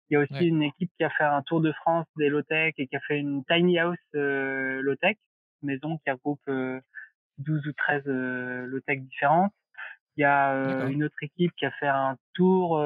[0.10, 2.74] Il y a aussi une équipe qui a fait un tour de France des low-tech
[2.78, 5.17] et qui a fait une tiny house low-tech,
[5.63, 6.50] maison qui regroupe
[7.39, 9.52] 12 ou 13 low-tech différentes.
[10.15, 12.82] Il y a une autre équipe qui a fait un tour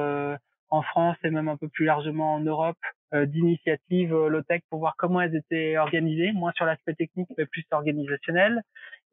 [0.72, 2.78] en France et même un peu plus largement en Europe
[3.14, 7.46] euh, d'initiatives euh, low-tech pour voir comment elles étaient organisées, moins sur l'aspect technique mais
[7.46, 8.62] plus organisationnel.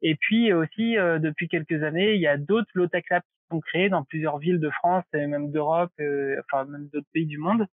[0.01, 3.59] Et puis aussi euh, depuis quelques années, il y a d'autres low-tech labs qui sont
[3.59, 7.67] créés dans plusieurs villes de France et même d'Europe, enfin même d'autres pays du monde.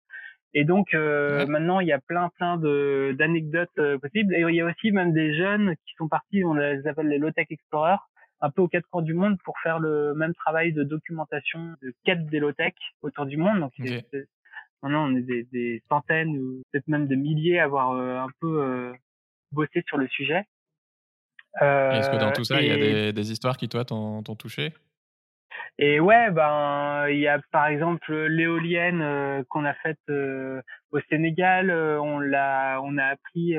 [0.53, 4.35] Et donc maintenant, il y a plein plein de d'anecdotes possibles.
[4.35, 7.17] Et il y a aussi même des jeunes qui sont partis, on les appelle les
[7.17, 7.97] low-tech explorers,
[8.41, 11.93] un peu aux quatre coins du monde pour faire le même travail de documentation de
[12.03, 13.61] quête d'Elotech autour du monde.
[13.61, 13.73] Donc
[14.81, 18.27] maintenant on est des, des centaines ou peut-être même des milliers à avoir euh, un
[18.41, 18.93] peu euh,
[19.53, 20.43] bossé sur le sujet.
[21.61, 24.73] Est-ce que dans tout ça, il y a des, des histoires qui toi t'ont touché?
[25.79, 31.71] Et ouais, ben il y a par exemple l'éolienne euh, qu'on a faite au Sénégal,
[31.71, 33.57] on l'a, on a appris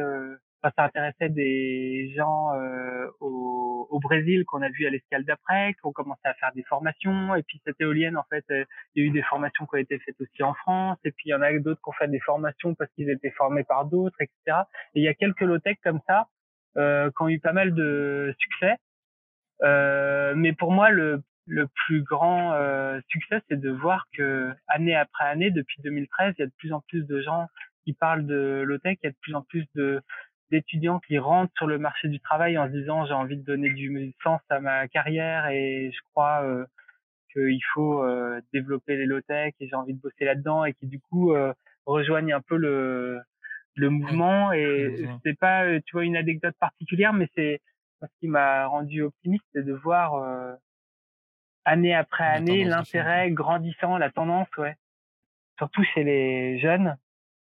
[0.70, 5.80] ça intéressait des gens euh, au, au, Brésil qu'on a vu à l'escale d'après, qui
[5.84, 7.34] ont commencé à faire des formations.
[7.34, 9.78] Et puis cette éolienne, en fait, euh, il y a eu des formations qui ont
[9.78, 10.98] été faites aussi en France.
[11.04, 13.30] Et puis il y en a d'autres qui ont fait des formations parce qu'ils étaient
[13.30, 14.62] formés par d'autres, etc.
[14.94, 16.28] Et il y a quelques low-tech comme ça
[16.76, 18.76] euh, qui ont eu pas mal de succès.
[19.62, 24.94] Euh, mais pour moi, le, le plus grand euh, succès, c'est de voir que année
[24.94, 27.48] après année, depuis 2013, il y a de plus en plus de gens
[27.84, 30.00] qui parlent de low-tech, il y a de plus en plus de
[30.50, 33.70] d'étudiants qui rentrent sur le marché du travail en se disant j'ai envie de donner
[33.70, 36.64] du sens à ma carrière et je crois euh,
[37.32, 41.00] qu'il faut euh, développer les low-tech et j'ai envie de bosser là-dedans et qui du
[41.00, 41.52] coup euh,
[41.86, 43.20] rejoignent un peu le
[43.76, 47.60] le mouvement et c'est pas tu vois une anecdote particulière mais c'est
[48.00, 50.12] ce qui m'a rendu optimiste c'est de voir
[51.64, 54.76] année après année l'intérêt grandissant la tendance ouais
[55.58, 56.96] surtout chez les jeunes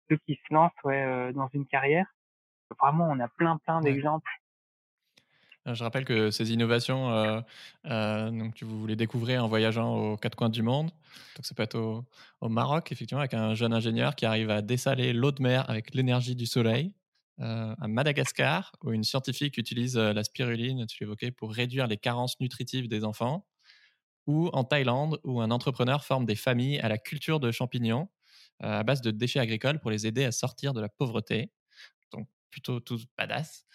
[0.08, 2.06] ceux qui se lancent ouais dans une carrière
[2.80, 4.30] Vraiment, on a plein, plein d'exemples.
[5.66, 7.40] Je rappelle que ces innovations, euh,
[7.86, 10.90] euh, donc tu vous les découvrez en voyageant aux quatre coins du monde.
[11.36, 12.04] Donc ça peut être au,
[12.42, 15.94] au, Maroc, effectivement, avec un jeune ingénieur qui arrive à dessaler l'eau de mer avec
[15.94, 16.92] l'énergie du soleil.
[17.40, 22.38] Euh, à Madagascar, où une scientifique utilise la spiruline, tu l'évoquais, pour réduire les carences
[22.40, 23.46] nutritives des enfants.
[24.26, 28.08] Ou en Thaïlande, où un entrepreneur forme des familles à la culture de champignons
[28.60, 31.50] à base de déchets agricoles pour les aider à sortir de la pauvreté
[32.54, 33.66] plutôt tous badass.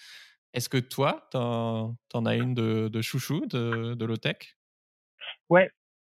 [0.53, 4.57] Est-ce que toi, t'en en as une de, de chouchou, de, de low-tech?
[5.49, 5.69] Ouais.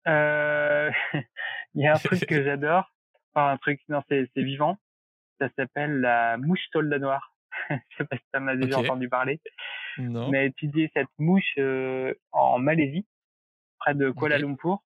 [0.08, 0.92] Euh...
[1.76, 2.92] Il y a un truc que j'adore.
[3.34, 4.78] Enfin, un truc, non, c'est vivant.
[5.40, 7.34] Ça s'appelle la mouche soldat noire.
[7.70, 9.40] Je sais pas si tu en as déjà entendu parler.
[9.98, 10.28] Non.
[10.28, 13.06] On a étudié cette mouche euh, en Malaisie,
[13.80, 14.80] près de Kuala Lumpur.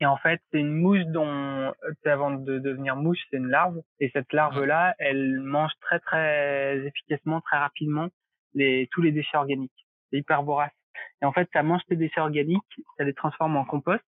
[0.00, 1.72] Et en fait, c'est une mouche dont,
[2.04, 3.82] avant de devenir mouche, c'est une larve.
[3.98, 8.08] Et cette larve-là, elle mange très très efficacement, très rapidement
[8.54, 9.86] les tous les déchets organiques.
[10.10, 10.72] C'est hyper vorace.
[11.20, 12.62] Et en fait, ça mange tes déchets organiques,
[12.96, 14.04] ça les transforme en compost.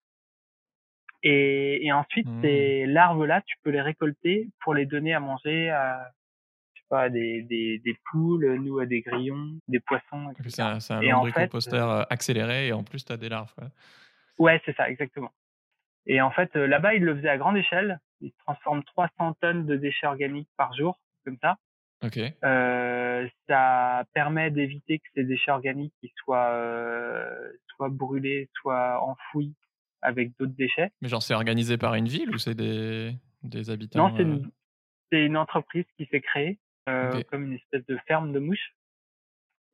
[1.23, 2.43] Et, et ensuite, mmh.
[2.43, 6.11] ces larves-là, tu peux les récolter pour les donner à manger à,
[6.89, 10.33] pas, des, des, des poules, nous à des grillons, des poissons.
[10.47, 13.53] C'est un, un composteur euh, accéléré et en plus, tu as des larves.
[13.59, 13.67] Ouais,
[14.39, 15.33] ouais c'est ça, exactement.
[16.07, 18.01] Et en fait, euh, là-bas, ils le faisaient à grande échelle.
[18.21, 21.57] Ils transforment 300 tonnes de déchets organiques par jour, comme ça.
[22.05, 22.19] Ok.
[22.45, 29.55] Euh, ça permet d'éviter que ces déchets organiques ils soient euh, soit brûlés, soit enfouis
[30.03, 30.91] avec d'autres déchets.
[31.01, 33.13] Mais genre, c'est organisé par une ville ou c'est des,
[33.43, 34.51] des habitants Non, c'est une,
[35.15, 35.27] euh?
[35.27, 36.59] une, entreprise qui s'est créée
[36.89, 38.75] euh, comme une espèce de ferme de mouches.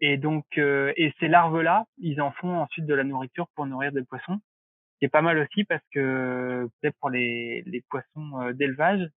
[0.00, 3.92] Et donc, euh, et ces larves-là, ils en font ensuite de la nourriture pour nourrir
[3.92, 4.40] des poissons
[5.00, 9.08] qui est pas mal aussi parce que peut-être pour les, les poissons euh, d'élevage,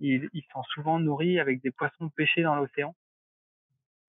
[0.00, 2.94] ils, ils, sont souvent nourris avec des poissons pêchés dans l'océan.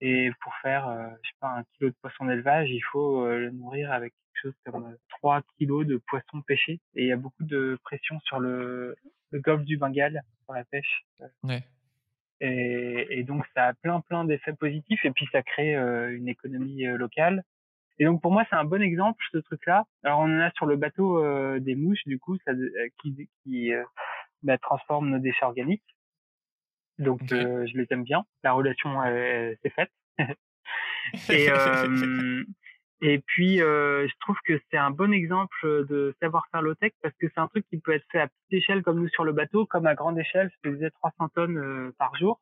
[0.00, 3.38] Et pour faire, euh, je sais pas, un kilo de poisson d'élevage, il faut euh,
[3.38, 6.80] le nourrir avec quelque chose comme 3 kilos de poissons pêchés.
[6.96, 8.96] Et il y a beaucoup de pression sur le,
[9.30, 11.04] le golfe du Bengale, pour la pêche.
[11.44, 11.62] Ouais.
[12.44, 16.84] Et, et, donc ça a plein plein d'effets positifs et puis ça crée une économie
[16.84, 17.44] locale.
[17.98, 19.84] Et donc pour moi c'est un bon exemple ce truc-là.
[20.02, 21.22] Alors on en a sur le bateau
[21.60, 22.52] des mouches du coup ça,
[23.00, 23.70] qui, qui
[24.42, 25.84] bah, transforme nos déchets organiques.
[26.98, 28.24] Donc je les aime bien.
[28.42, 29.90] La relation s'est faite.
[31.28, 32.44] et, euh,
[33.04, 37.26] et puis, euh, je trouve que c'est un bon exemple de savoir-faire low-tech parce que
[37.28, 39.66] c'est un truc qui peut être fait à petite échelle comme nous sur le bateau,
[39.66, 42.40] comme à grande échelle, je faisais 300 tonnes euh, par jour.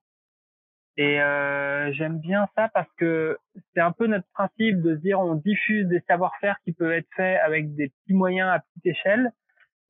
[0.99, 3.39] Et euh, j'aime bien ça parce que
[3.73, 7.09] c'est un peu notre principe de se dire on diffuse des savoir-faire qui peuvent être
[7.17, 9.33] faits avec des petits moyens à petite échelle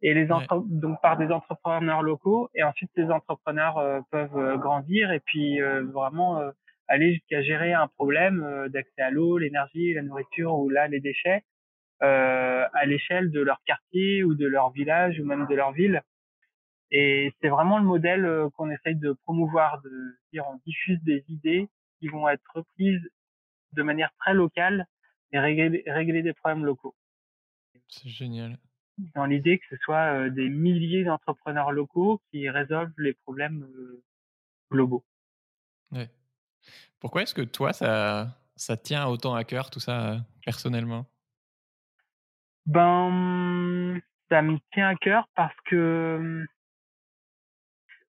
[0.02, 5.18] et les donc par des entrepreneurs locaux et ensuite ces entrepreneurs euh, peuvent grandir et
[5.18, 5.60] puis
[5.92, 6.40] vraiment
[6.90, 11.00] aller jusqu'à gérer un problème euh, d'accès à l'eau, l'énergie, la nourriture ou là les
[11.00, 11.44] déchets
[12.02, 16.02] euh, à l'échelle de leur quartier ou de leur village ou même de leur ville.
[16.90, 21.24] Et c'est vraiment le modèle euh, qu'on essaye de promouvoir, de dire on diffuse des
[21.28, 21.68] idées
[22.00, 23.08] qui vont être reprises
[23.72, 24.86] de manière très locale
[25.32, 26.96] et régler, régler des problèmes locaux.
[27.86, 28.58] C'est génial.
[29.14, 33.66] Dans l'idée que ce soit des milliers d'entrepreneurs locaux qui résolvent les problèmes
[34.70, 35.04] globaux.
[35.92, 36.10] Ouais.
[37.00, 41.06] Pourquoi est-ce que toi, ça, ça tient autant à cœur tout ça personnellement?
[42.66, 46.44] Ben, ça me tient à cœur parce que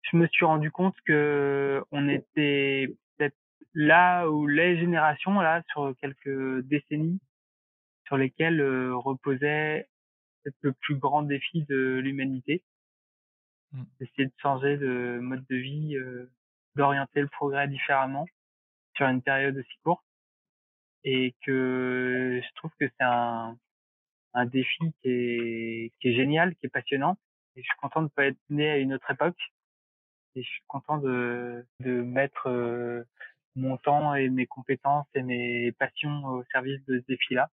[0.02, 2.88] je me suis rendu compte que on était
[3.18, 3.38] peut-être
[3.76, 7.22] là où les générations là sur quelques décennies
[8.08, 8.60] sur lesquelles
[8.92, 9.88] reposait
[10.44, 12.64] peut-être le plus grand défi de l'humanité.
[13.72, 13.84] Mmh.
[14.02, 15.96] Essayer de changer de mode de vie,
[16.76, 18.26] d'orienter le progrès différemment
[19.00, 20.04] sur une période aussi courte
[21.06, 23.56] et que je trouve que c'est un,
[24.47, 27.18] défi qui est, génial, qui est passionnant.
[27.56, 29.39] Et je suis content de pas être né à une autre époque.
[30.36, 33.04] Et je suis content de, de mettre euh,
[33.56, 37.50] mon temps et mes compétences et mes passions au service de ce défi-là.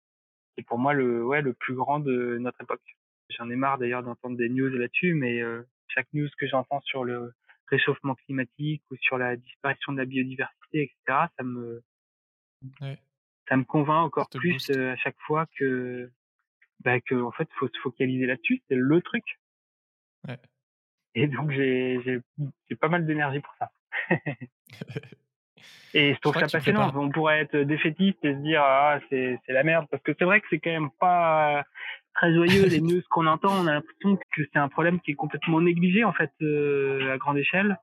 [0.55, 2.97] C'est pour moi le, ouais, le plus grand de notre époque.
[3.29, 7.03] J'en ai marre d'ailleurs d'entendre des news là-dessus, mais euh, chaque news que j'entends sur
[7.03, 7.33] le
[7.72, 11.82] réchauffement climatique ou sur la disparition de la biodiversité, etc., ça me,
[13.47, 16.11] ça me convainc encore plus euh, à chaque fois que,
[16.82, 18.61] bah, que en fait, faut se focaliser là-dessus.
[18.67, 19.24] C'est le truc.
[20.28, 20.38] Ouais.
[21.15, 21.99] Et donc, j'ai,
[22.69, 23.72] j'ai, pas mal d'énergie pour ça.
[25.93, 26.91] et je trouve ça passionnant.
[26.95, 29.88] On pourrait être défaitiste et se dire, ah, c'est, c'est la merde.
[29.91, 31.65] Parce que c'est vrai que c'est quand même pas
[32.14, 33.64] très joyeux les news qu'on entend.
[33.64, 37.18] On a l'impression que c'est un problème qui est complètement négligé en fait euh, à
[37.18, 37.78] grande échelle.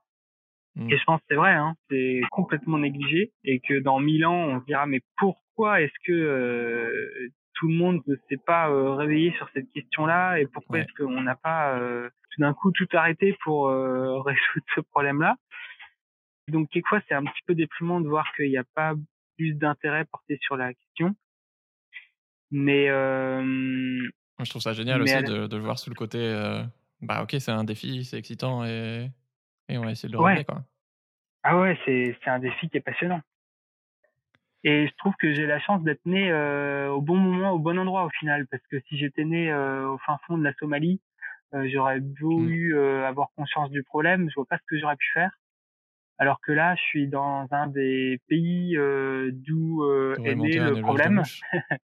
[0.75, 0.91] Mm.
[0.91, 4.47] Et je pense que c'est vrai, hein, c'est complètement négligé et que dans mille ans
[4.47, 8.93] on se dira mais pourquoi est-ce que euh, tout le monde ne s'est pas euh,
[8.93, 12.87] réveillé sur cette question-là et pourquoi est-ce qu'on n'a pas euh, tout d'un coup tout
[12.93, 13.67] arrêté pour
[14.25, 15.35] résoudre ce problème-là?
[16.47, 18.93] Donc quelquefois c'est un petit peu déprimant de voir qu'il n'y a pas
[19.37, 21.15] plus d'intérêt porté sur la question.
[22.51, 22.89] Mais
[24.45, 26.63] je trouve ça génial aussi de, de, le voir sous le côté, euh,
[27.01, 29.09] bah ok, c'est un défi, c'est excitant et,
[29.67, 30.45] et on va essayer de le relever.
[30.45, 30.63] Quoi.
[31.43, 33.21] Ah ouais, c'est un défi qui est passionnant.
[34.65, 37.79] Et je trouve que j'ai la chance d'être né euh, au bon moment, au bon
[37.79, 40.99] endroit au final, parce que si j'étais né euh, au fin fond de la Somalie,
[41.53, 43.03] j'aurais voulu mmh.
[43.05, 45.31] avoir conscience du problème, je vois pas ce que j'aurais pu faire.
[46.17, 49.83] Alors que là, je suis dans un des pays d'où
[50.23, 51.23] est né le problème.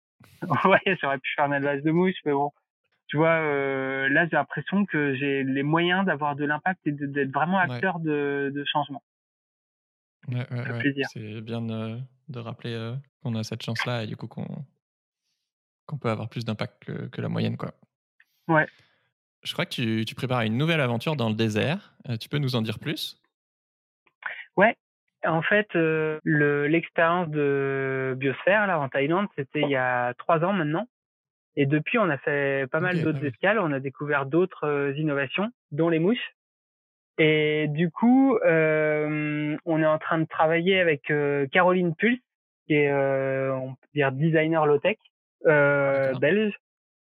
[0.66, 2.52] ouais, j'aurais pu faire un élevage de mouches, mais bon.
[3.08, 7.32] Tu vois, euh, là, j'ai l'impression que j'ai les moyens d'avoir de l'impact et d'être
[7.32, 9.04] vraiment acteur de, de, changement.
[10.30, 10.94] Ouais, ouais.
[11.12, 14.48] C'est bien de, de rappeler euh, qu'on a cette chance-là et du coup qu'on
[15.86, 17.74] qu'on peut avoir plus d'impact que, que, la moyenne, quoi.
[18.48, 18.66] Ouais.
[19.44, 21.94] Je crois que tu, tu prépares une nouvelle aventure dans le désert.
[22.08, 23.22] Euh, tu peux nous en dire plus?
[24.56, 24.78] Ouais,
[25.26, 30.54] en fait, euh, l'expérience de Biosphère là en Thaïlande, c'était il y a trois ans
[30.54, 30.88] maintenant.
[31.56, 33.60] Et depuis, on a fait pas mal d'autres escales.
[33.60, 36.34] On a découvert d'autres euh, innovations, dont les mouches.
[37.20, 42.20] Et du coup, euh, on est en train de travailler avec euh, Caroline Pulse,
[42.66, 44.98] qui est, on peut dire, designer low-tech
[45.46, 46.54] belge.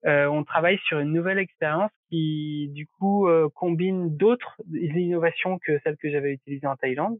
[0.05, 6.11] on travaille sur une nouvelle expérience qui, du coup, combine d'autres innovations que celles que
[6.11, 7.17] j'avais utilisées en Thaïlande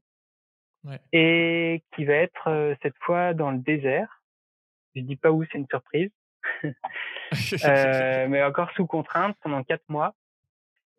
[1.12, 4.22] et qui va être euh, cette fois dans le désert.
[4.96, 6.12] Je dis pas où, c'est une surprise.
[6.64, 10.16] euh, mais encore sous contrainte pendant quatre mois.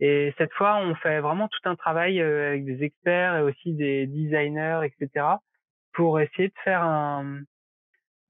[0.01, 3.75] Et cette fois, on fait vraiment tout un travail euh, avec des experts et aussi
[3.75, 5.27] des designers, etc.,
[5.93, 7.41] pour essayer de faire un,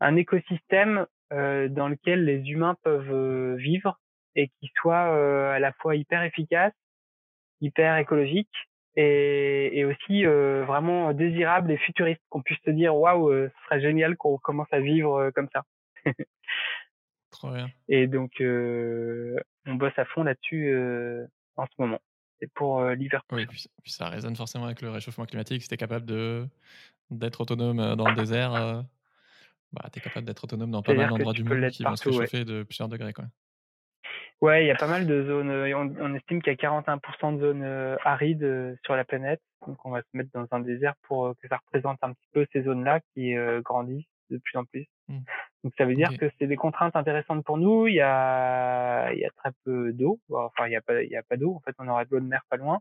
[0.01, 4.01] un écosystème euh, dans lequel les humains peuvent vivre
[4.35, 6.73] et qui soit à la fois hyper efficace,
[7.61, 13.31] hyper écologique et, et aussi euh, vraiment désirable et futuriste, qu'on puisse se dire waouh,
[13.31, 15.63] ce serait génial qu'on commence à vivre comme ça.
[17.31, 17.69] Trop bien.
[17.89, 20.75] Et donc, on bosse à fond là-dessus
[21.57, 22.01] en ce moment.
[22.41, 23.23] C'est pour l'hiver.
[23.31, 25.63] Oui, puis, puis, ça résonne forcément avec le réchauffement climatique.
[25.63, 26.49] Si tu es capable de,
[27.11, 28.85] d'être autonome dans le désert,
[29.73, 32.09] bah, tu es capable d'être autonome dans pas mal d'endroits du monde qui vont se
[32.09, 33.13] réchauffer de plusieurs degrés.
[33.13, 33.27] Quoi.
[34.41, 35.51] Ouais, il y a pas mal de zones.
[35.51, 39.41] On, on estime qu'il y a 41% de zones arides sur la planète.
[39.67, 42.47] Donc, on va se mettre dans un désert pour que ça représente un petit peu
[42.53, 44.87] ces zones-là qui grandissent de plus en plus.
[45.09, 45.19] Mmh.
[45.65, 47.87] Donc ça veut dire que c'est des contraintes intéressantes pour nous.
[47.87, 50.19] Il y a, il y a très peu d'eau.
[50.31, 51.55] Enfin, il y a pas, il y a pas d'eau.
[51.55, 52.81] En fait, on aura de l'eau de mer pas loin.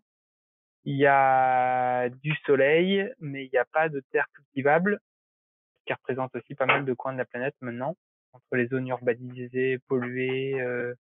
[0.85, 4.99] Il y a du soleil, mais il n'y a pas de terre cultivable,
[5.85, 7.97] qui représente aussi pas mal de coins de la planète maintenant,
[8.31, 10.93] entre les zones urbanisées, polluées, euh,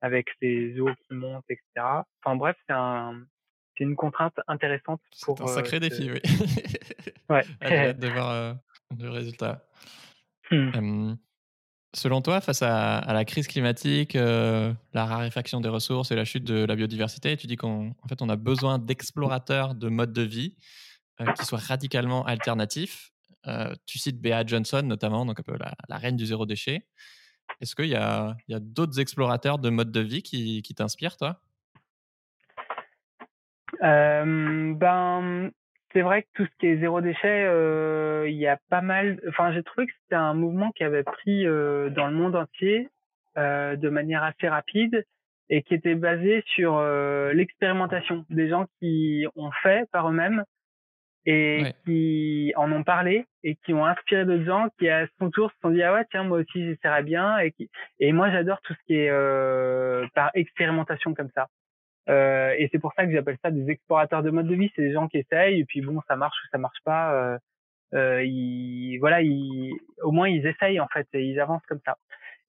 [0.00, 1.62] avec les eaux qui montent, etc.
[2.22, 3.26] Enfin bref, c'est un,
[3.76, 5.36] c'est une contrainte intéressante pour.
[5.38, 6.20] C'est un sacré euh, défi, oui.
[7.30, 7.44] ouais.
[7.62, 8.54] hâte de voir euh,
[8.98, 9.62] le résultat.
[10.48, 11.16] Mmh.
[11.92, 16.44] selon toi, face à, la crise climatique, euh, la raréfaction des ressources et la chute
[16.44, 20.56] de la biodiversité, tu dis qu'en fait, on a besoin d'explorateurs de modes de vie
[21.36, 23.10] qui soient radicalement alternatifs.
[23.86, 26.86] Tu cites Bea Johnson notamment, donc un peu la, reine du zéro déchet.
[27.60, 31.40] Est-ce qu'il y a, d'autres explorateurs de modes de vie qui, t'inspirent, toi?
[33.80, 35.50] Ben,
[35.92, 37.46] c'est vrai que tout ce qui est zéro déchet,
[38.28, 39.20] il y a pas mal.
[39.28, 42.88] Enfin, j'ai trouvé que c'était un mouvement qui avait pris dans le monde entier
[43.36, 45.04] de manière assez rapide
[45.48, 46.80] et qui était basé sur
[47.32, 50.44] l'expérimentation des gens qui ont fait par eux-mêmes
[51.26, 55.50] et qui en ont parlé et qui ont inspiré d'autres gens qui à son tour
[55.50, 57.68] se sont dit ah ouais tiens moi aussi j'essaierais bien et qui
[57.98, 59.10] et moi j'adore tout ce qui est
[60.14, 61.48] par expérimentation comme ça
[62.08, 64.70] euh, et c'est pour ça que j'appelle ça des explorateurs de mode de vie.
[64.76, 67.12] C'est des gens qui essayent et puis bon, ça marche ou ça marche pas.
[67.14, 67.38] Euh,
[67.94, 69.72] euh, ils, voilà, ils,
[70.02, 71.96] au moins ils essayent en fait et ils avancent comme ça.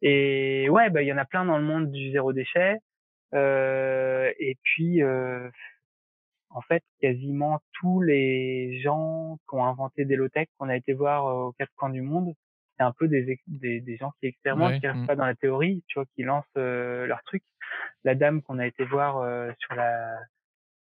[0.02, 2.78] Et ouais, bah il y en a plein dans le monde du zéro déchet.
[3.34, 5.50] Euh, et puis euh,
[6.50, 11.26] en fait, quasiment tous les gens qui ont inventé des low-tech qu'on a été voir
[11.26, 12.34] aux quatre coins du monde,
[12.78, 15.08] c'est un peu des, des, des, gens qui expérimentent, qui restent mmh.
[15.08, 17.44] pas dans la théorie, tu vois, qui lancent euh, leur truc.
[18.04, 20.18] La dame qu'on a été voir euh, sur la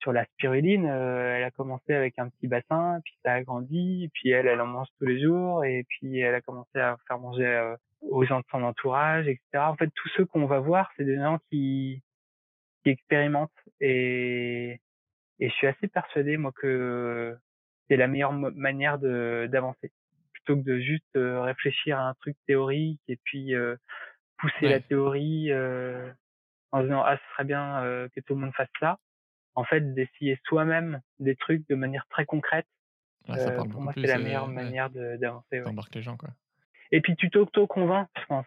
[0.01, 4.09] sur la spiruline, euh, elle a commencé avec un petit bassin, puis ça a grandi,
[4.13, 7.19] puis elle, elle en mange tous les jours, et puis elle a commencé à faire
[7.19, 9.41] manger aux gens de son entourage, etc.
[9.55, 12.01] En fait, tous ceux qu'on va voir, c'est des gens qui
[12.83, 13.51] qui expérimentent,
[13.81, 14.79] et
[15.39, 17.37] et je suis assez persuadé moi que
[17.87, 19.91] c'est la meilleure manière de d'avancer.
[20.33, 23.75] Plutôt que de juste euh, réfléchir à un truc théorique et puis euh,
[24.37, 26.09] pousser la théorie euh,
[26.71, 27.81] en disant ah ce serait bien
[28.15, 28.97] que tout le monde fasse ça.
[29.55, 32.67] En fait d'essayer soi-même des trucs de manière très concrète
[33.25, 35.73] pour moi c'est la meilleure manière d'avancer ouais.
[35.93, 36.29] les gens quoi.
[36.91, 38.45] Et puis tu t'auto-convaincs je pense.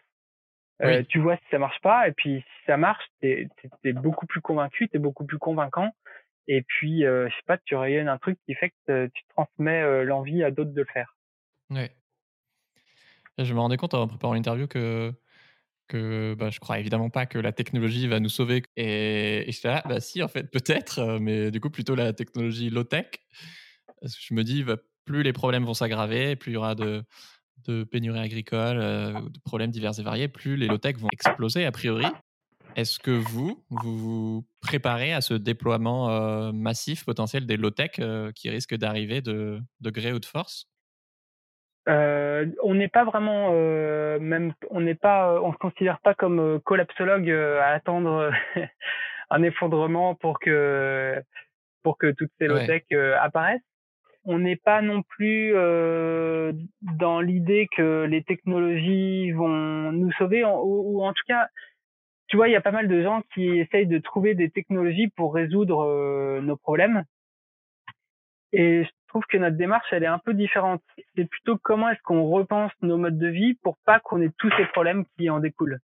[1.08, 3.48] Tu vois si ça marche pas et puis si ça marche t'es
[3.84, 5.92] es, beaucoup plus convaincu t'es beaucoup plus convaincant
[6.48, 10.42] et puis je sais pas tu rayonnes un truc qui fait que tu transmets l'envie
[10.42, 11.16] à d'autres de le faire
[11.72, 11.96] Ouais.
[13.38, 15.12] Je me rendais compte en préparant l'interview que,
[15.88, 18.62] que bah, je crois évidemment pas que la technologie va nous sauver.
[18.76, 22.12] Et, et je là, bah si, en fait, peut-être, euh, mais du coup, plutôt la
[22.12, 23.06] technologie low-tech.
[24.00, 26.74] Parce que je me dis, bah, plus les problèmes vont s'aggraver, plus il y aura
[26.74, 27.04] de,
[27.66, 31.72] de pénuries agricoles, euh, de problèmes divers et variés, plus les low-tech vont exploser a
[31.72, 32.06] priori.
[32.76, 38.00] Est-ce que vous, vous vous préparez à ce déploiement euh, massif potentiel des low-tech
[38.34, 40.72] qui risque d'arriver de, de gré ou de force?
[41.88, 46.38] Euh, on n'est pas vraiment euh, même on n'est pas on se considère pas comme
[46.38, 48.30] euh, collapsologue euh, à attendre
[49.30, 51.20] un effondrement pour que
[51.82, 52.84] pour que toutes ces low-tech
[53.20, 53.60] apparaissent.
[54.24, 60.44] On n'est pas non plus dans l'idée que les technologies vont nous sauver.
[60.44, 61.48] Ou, ou, en tout cas
[62.32, 65.08] tu vois il y a pas mal de gens qui essayent de trouver des technologies
[65.08, 67.04] pour résoudre nos problèmes
[68.52, 70.82] et je trouve que notre démarche, elle est un peu différente.
[71.16, 74.50] C'est plutôt comment est-ce qu'on repense nos modes de vie pour pas qu'on ait tous
[74.56, 75.80] ces problèmes qui en découlent.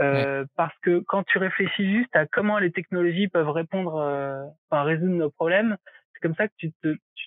[0.00, 4.82] Euh, Parce que quand tu réfléchis juste à comment les technologies peuvent répondre, euh, enfin
[4.82, 5.76] résoudre nos problèmes,
[6.12, 7.26] c'est comme ça que tu te, tu,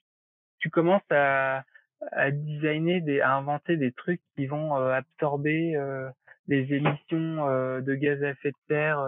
[0.59, 1.63] tu commences à,
[2.11, 5.77] à designer, des, à inventer des trucs qui vont euh, absorber
[6.49, 8.99] euh, les émissions euh, de gaz à effet de serre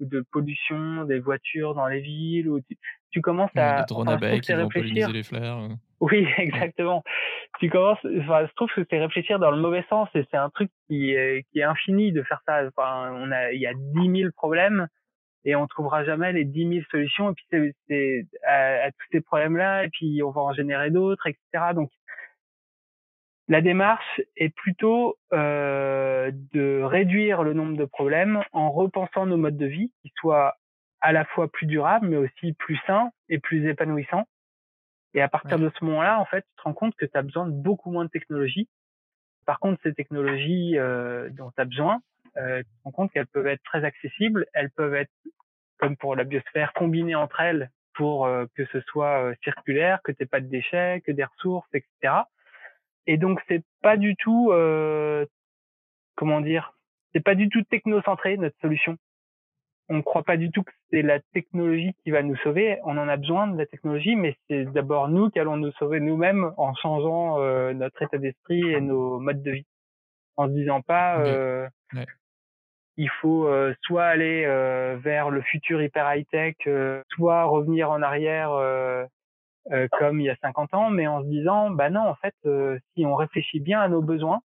[0.00, 2.48] ou de pollution des voitures dans les villes.
[2.48, 2.76] Ou tu,
[3.10, 5.58] tu commences à, des drones qui vont polliniser les fleurs.
[5.58, 5.68] Euh.
[6.00, 7.02] Oui, exactement.
[7.58, 10.50] Tu commences, enfin, je trouve que c'est réfléchir dans le mauvais sens et c'est un
[10.50, 12.66] truc qui est, qui est infini de faire ça.
[12.66, 14.88] Enfin, on a, il y a dix mille problèmes
[15.46, 19.56] et on trouvera jamais les 10 000 solutions et puis c'est à, tous ces problèmes
[19.56, 21.90] là et puis on va en générer d'autres etc donc
[23.48, 29.56] la démarche est plutôt euh, de réduire le nombre de problèmes en repensant nos modes
[29.56, 30.56] de vie qui soient
[31.00, 34.26] à la fois plus durables mais aussi plus sains et plus épanouissants.
[35.14, 37.22] Et à partir de ce moment-là en fait tu te rends compte que tu as
[37.22, 38.68] besoin de beaucoup moins de technologies.
[39.46, 42.00] Par contre ces technologies euh, dont tu as besoin
[42.38, 45.12] euh, tu te rends compte qu'elles peuvent être très accessibles, elles peuvent être,
[45.78, 50.12] comme pour la biosphère, combinées entre elles pour euh, que ce soit euh, circulaire, que
[50.12, 52.14] tu pas de déchets, que des ressources, etc.
[53.06, 55.26] Et donc c'est pas du tout, euh,
[56.16, 56.74] comment dire,
[57.12, 58.96] c'est pas du tout technocentré notre solution.
[59.88, 62.78] On ne croit pas du tout que c'est la technologie qui va nous sauver.
[62.82, 66.00] On en a besoin de la technologie, mais c'est d'abord nous qui allons nous sauver
[66.00, 67.38] nous-mêmes en changeant
[67.72, 69.66] notre état d'esprit et nos modes de vie,
[70.36, 71.22] en se disant pas,
[72.96, 78.02] il faut euh, soit aller euh, vers le futur hyper high-tech, euh, soit revenir en
[78.02, 78.50] arrière
[79.92, 82.34] comme il y a 50 ans, mais en se disant, bah non, en fait,
[82.94, 84.42] si on réfléchit bien à nos besoins,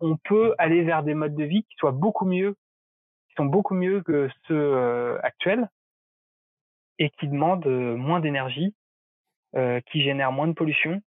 [0.00, 2.56] on peut aller vers des modes de vie qui soient beaucoup mieux,
[3.28, 5.68] qui sont beaucoup mieux que ceux actuels
[6.98, 8.74] et qui demandent moins d'énergie,
[9.54, 11.00] qui génèrent moins de pollution,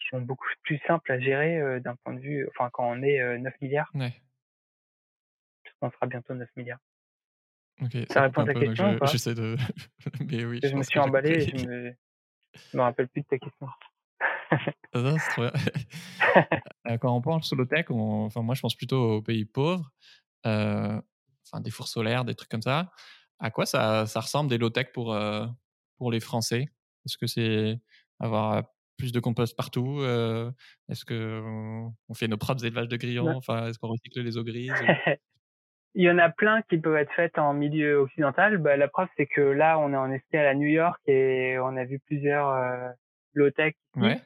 [0.00, 3.38] qui sont beaucoup plus simples à gérer d'un point de vue, enfin quand on est
[3.38, 3.90] 9 milliards.
[3.94, 4.12] Ouais
[5.82, 6.78] on fera bientôt 9 milliards.
[8.10, 9.56] Ça, répond à ta question J'essaie de.
[10.30, 10.60] Mais oui.
[10.62, 11.94] Je, me suis emballé et je me...
[12.74, 13.68] me rappelle plus de ta question.
[14.94, 15.16] bien.
[16.88, 19.88] Euh, quand on pense au tech, enfin, moi je pense plutôt aux pays pauvres,
[20.46, 21.00] euh,
[21.46, 22.90] enfin, des fours solaires, des trucs comme ça.
[23.38, 25.46] À quoi ça, ça ressemble des low-tech pour, euh,
[25.96, 26.66] pour les Français?
[27.06, 27.80] Est-ce que c'est
[28.18, 28.64] avoir
[28.96, 30.02] plus de compost partout
[30.88, 34.44] Est-ce qu'on on fait nos propres élevages de grillons enfin, Est-ce qu'on recycle les eaux
[34.44, 34.72] grises?
[35.94, 38.58] il y en a plein qui peuvent être faites en milieu occidental.
[38.58, 41.76] Bah, la preuve, c'est que là, on est en escale à New York et on
[41.76, 42.88] a vu plusieurs euh,
[43.34, 43.74] low-tech.
[43.96, 44.20] Ouais.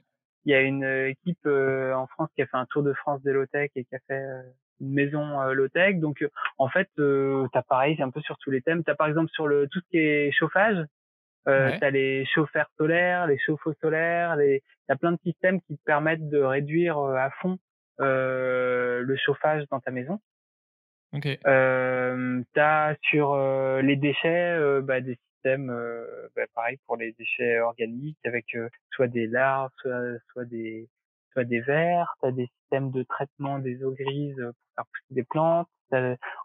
[0.44, 2.92] Il y a une euh, équipe euh, en France qui a fait un tour de
[2.92, 4.42] France des low-tech et qui a fait euh,
[4.80, 5.96] une maison low-tech.
[5.96, 6.24] Donc,
[6.58, 8.84] en fait, euh, t'as pareil, c'est un peu sur tous les thèmes.
[8.84, 10.78] T'as par exemple sur le tout ce qui est chauffage,
[11.48, 11.78] euh, ouais.
[11.80, 14.62] t'as les chauffeurs solaires, les chauffe-eau solaires, les...
[14.86, 17.58] t'as plein de systèmes qui te permettent de réduire à fond
[17.98, 20.20] le chauffage dans ta maison.
[21.16, 21.38] Okay.
[21.46, 27.12] Euh, t'as sur euh, les déchets euh, bah, des systèmes, euh, bah, pareil pour les
[27.12, 28.54] déchets organiques avec
[28.90, 30.88] soit des larves, soit, soit des
[31.32, 32.14] soit des vers.
[32.20, 35.68] T'as des systèmes de traitement des eaux grises pour faire pousser des plantes.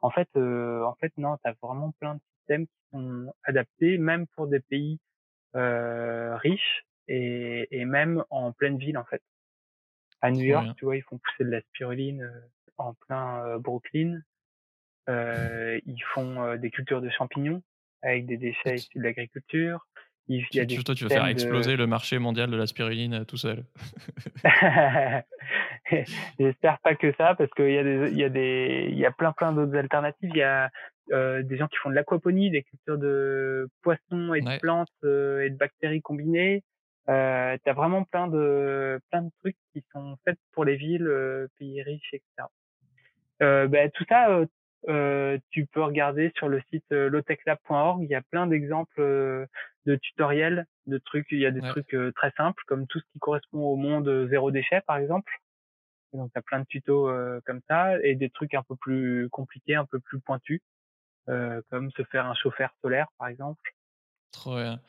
[0.02, 4.48] En fait, en fait non, t'as vraiment plein de systèmes qui sont adaptés, même pour
[4.48, 5.00] des pays
[5.54, 9.22] riches et, et même en pleine ville en fait.
[10.22, 12.32] À New York, tu vois, ils font pousser de la spiruline
[12.78, 14.22] en plein Brooklyn.
[15.10, 17.62] Euh, ils font des cultures de champignons
[18.02, 19.86] avec des déchets issus de l'agriculture.
[20.28, 23.26] Il y a des toi, tu veux faire exploser le marché mondial de la spiruline
[23.26, 23.66] tout seul.
[26.40, 29.06] J'espère pas que ça, parce qu'il y a des, il y a des, il y
[29.06, 30.30] a plein plein d'autres alternatives.
[30.34, 30.70] Il y a
[31.12, 35.50] euh, des gens qui font de l'aquaponie, des cultures de poissons et de plantes et
[35.50, 36.64] de bactéries combinées.
[37.10, 41.10] Euh, T'as vraiment plein de plein de trucs qui sont faits pour les villes,
[41.58, 42.48] pays riches, etc.
[43.42, 44.42] Euh, ben, tout ça,
[44.90, 48.04] euh, tu peux regarder sur le site euh, lotechlab.org.
[48.04, 49.46] Il y a plein d'exemples euh,
[49.86, 51.28] de tutoriels, de trucs.
[51.32, 54.28] Il y a des trucs euh, très simples, comme tout ce qui correspond au monde
[54.30, 55.32] zéro déchet, par exemple.
[56.14, 57.12] donc, il y a plein de tutos
[57.46, 60.62] comme ça, et des trucs un peu plus compliqués, un peu plus pointus,
[61.26, 63.62] comme se faire un chauffeur solaire, par exemple.
[64.32, 64.80] Trop bien.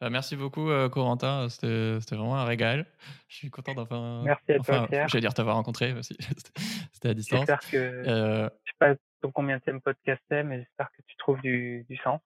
[0.00, 1.48] Bah, merci beaucoup, Corentin.
[1.48, 2.86] C'était vraiment un régal.
[3.28, 4.22] Je suis content d'enfin.
[4.24, 5.08] Merci à toi, Pierre.
[5.08, 6.16] J'allais dire t'avoir rencontré aussi.
[6.92, 7.40] C'était à distance.
[7.40, 7.76] J'espère que.
[7.76, 8.48] Euh...
[8.64, 8.94] Je sais pas
[9.28, 12.20] combien de podcast c'est, mais j'espère que tu trouves du, du sens.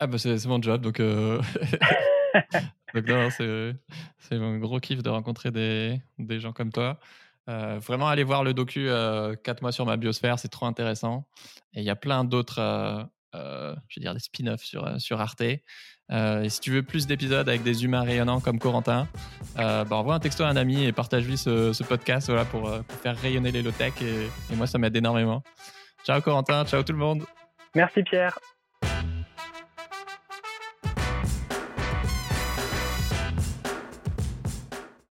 [0.00, 0.80] ah, bah, c'est mon job.
[0.80, 1.40] Donc, euh...
[4.18, 6.98] c'est un gros kiff de rencontrer des, des gens comme toi.
[7.48, 11.26] Euh, vraiment, allez voir le docu 4 euh, mois sur ma biosphère, c'est trop intéressant.
[11.72, 13.02] Et il y a plein d'autres, euh,
[13.34, 15.42] euh je veux dire, des spin-offs sur, sur Arte.
[16.10, 19.06] Et si tu veux plus d'épisodes avec des humains rayonnants comme Corentin,
[19.56, 22.70] bah, envoie un texto à un ami et partage-lui ce, podcast voilà, pour,
[23.02, 23.92] faire rayonner les low-tech.
[24.02, 25.42] Et moi, ça m'aide énormément.
[26.08, 27.24] Ciao Corentin, ciao tout le monde.
[27.74, 28.38] Merci Pierre.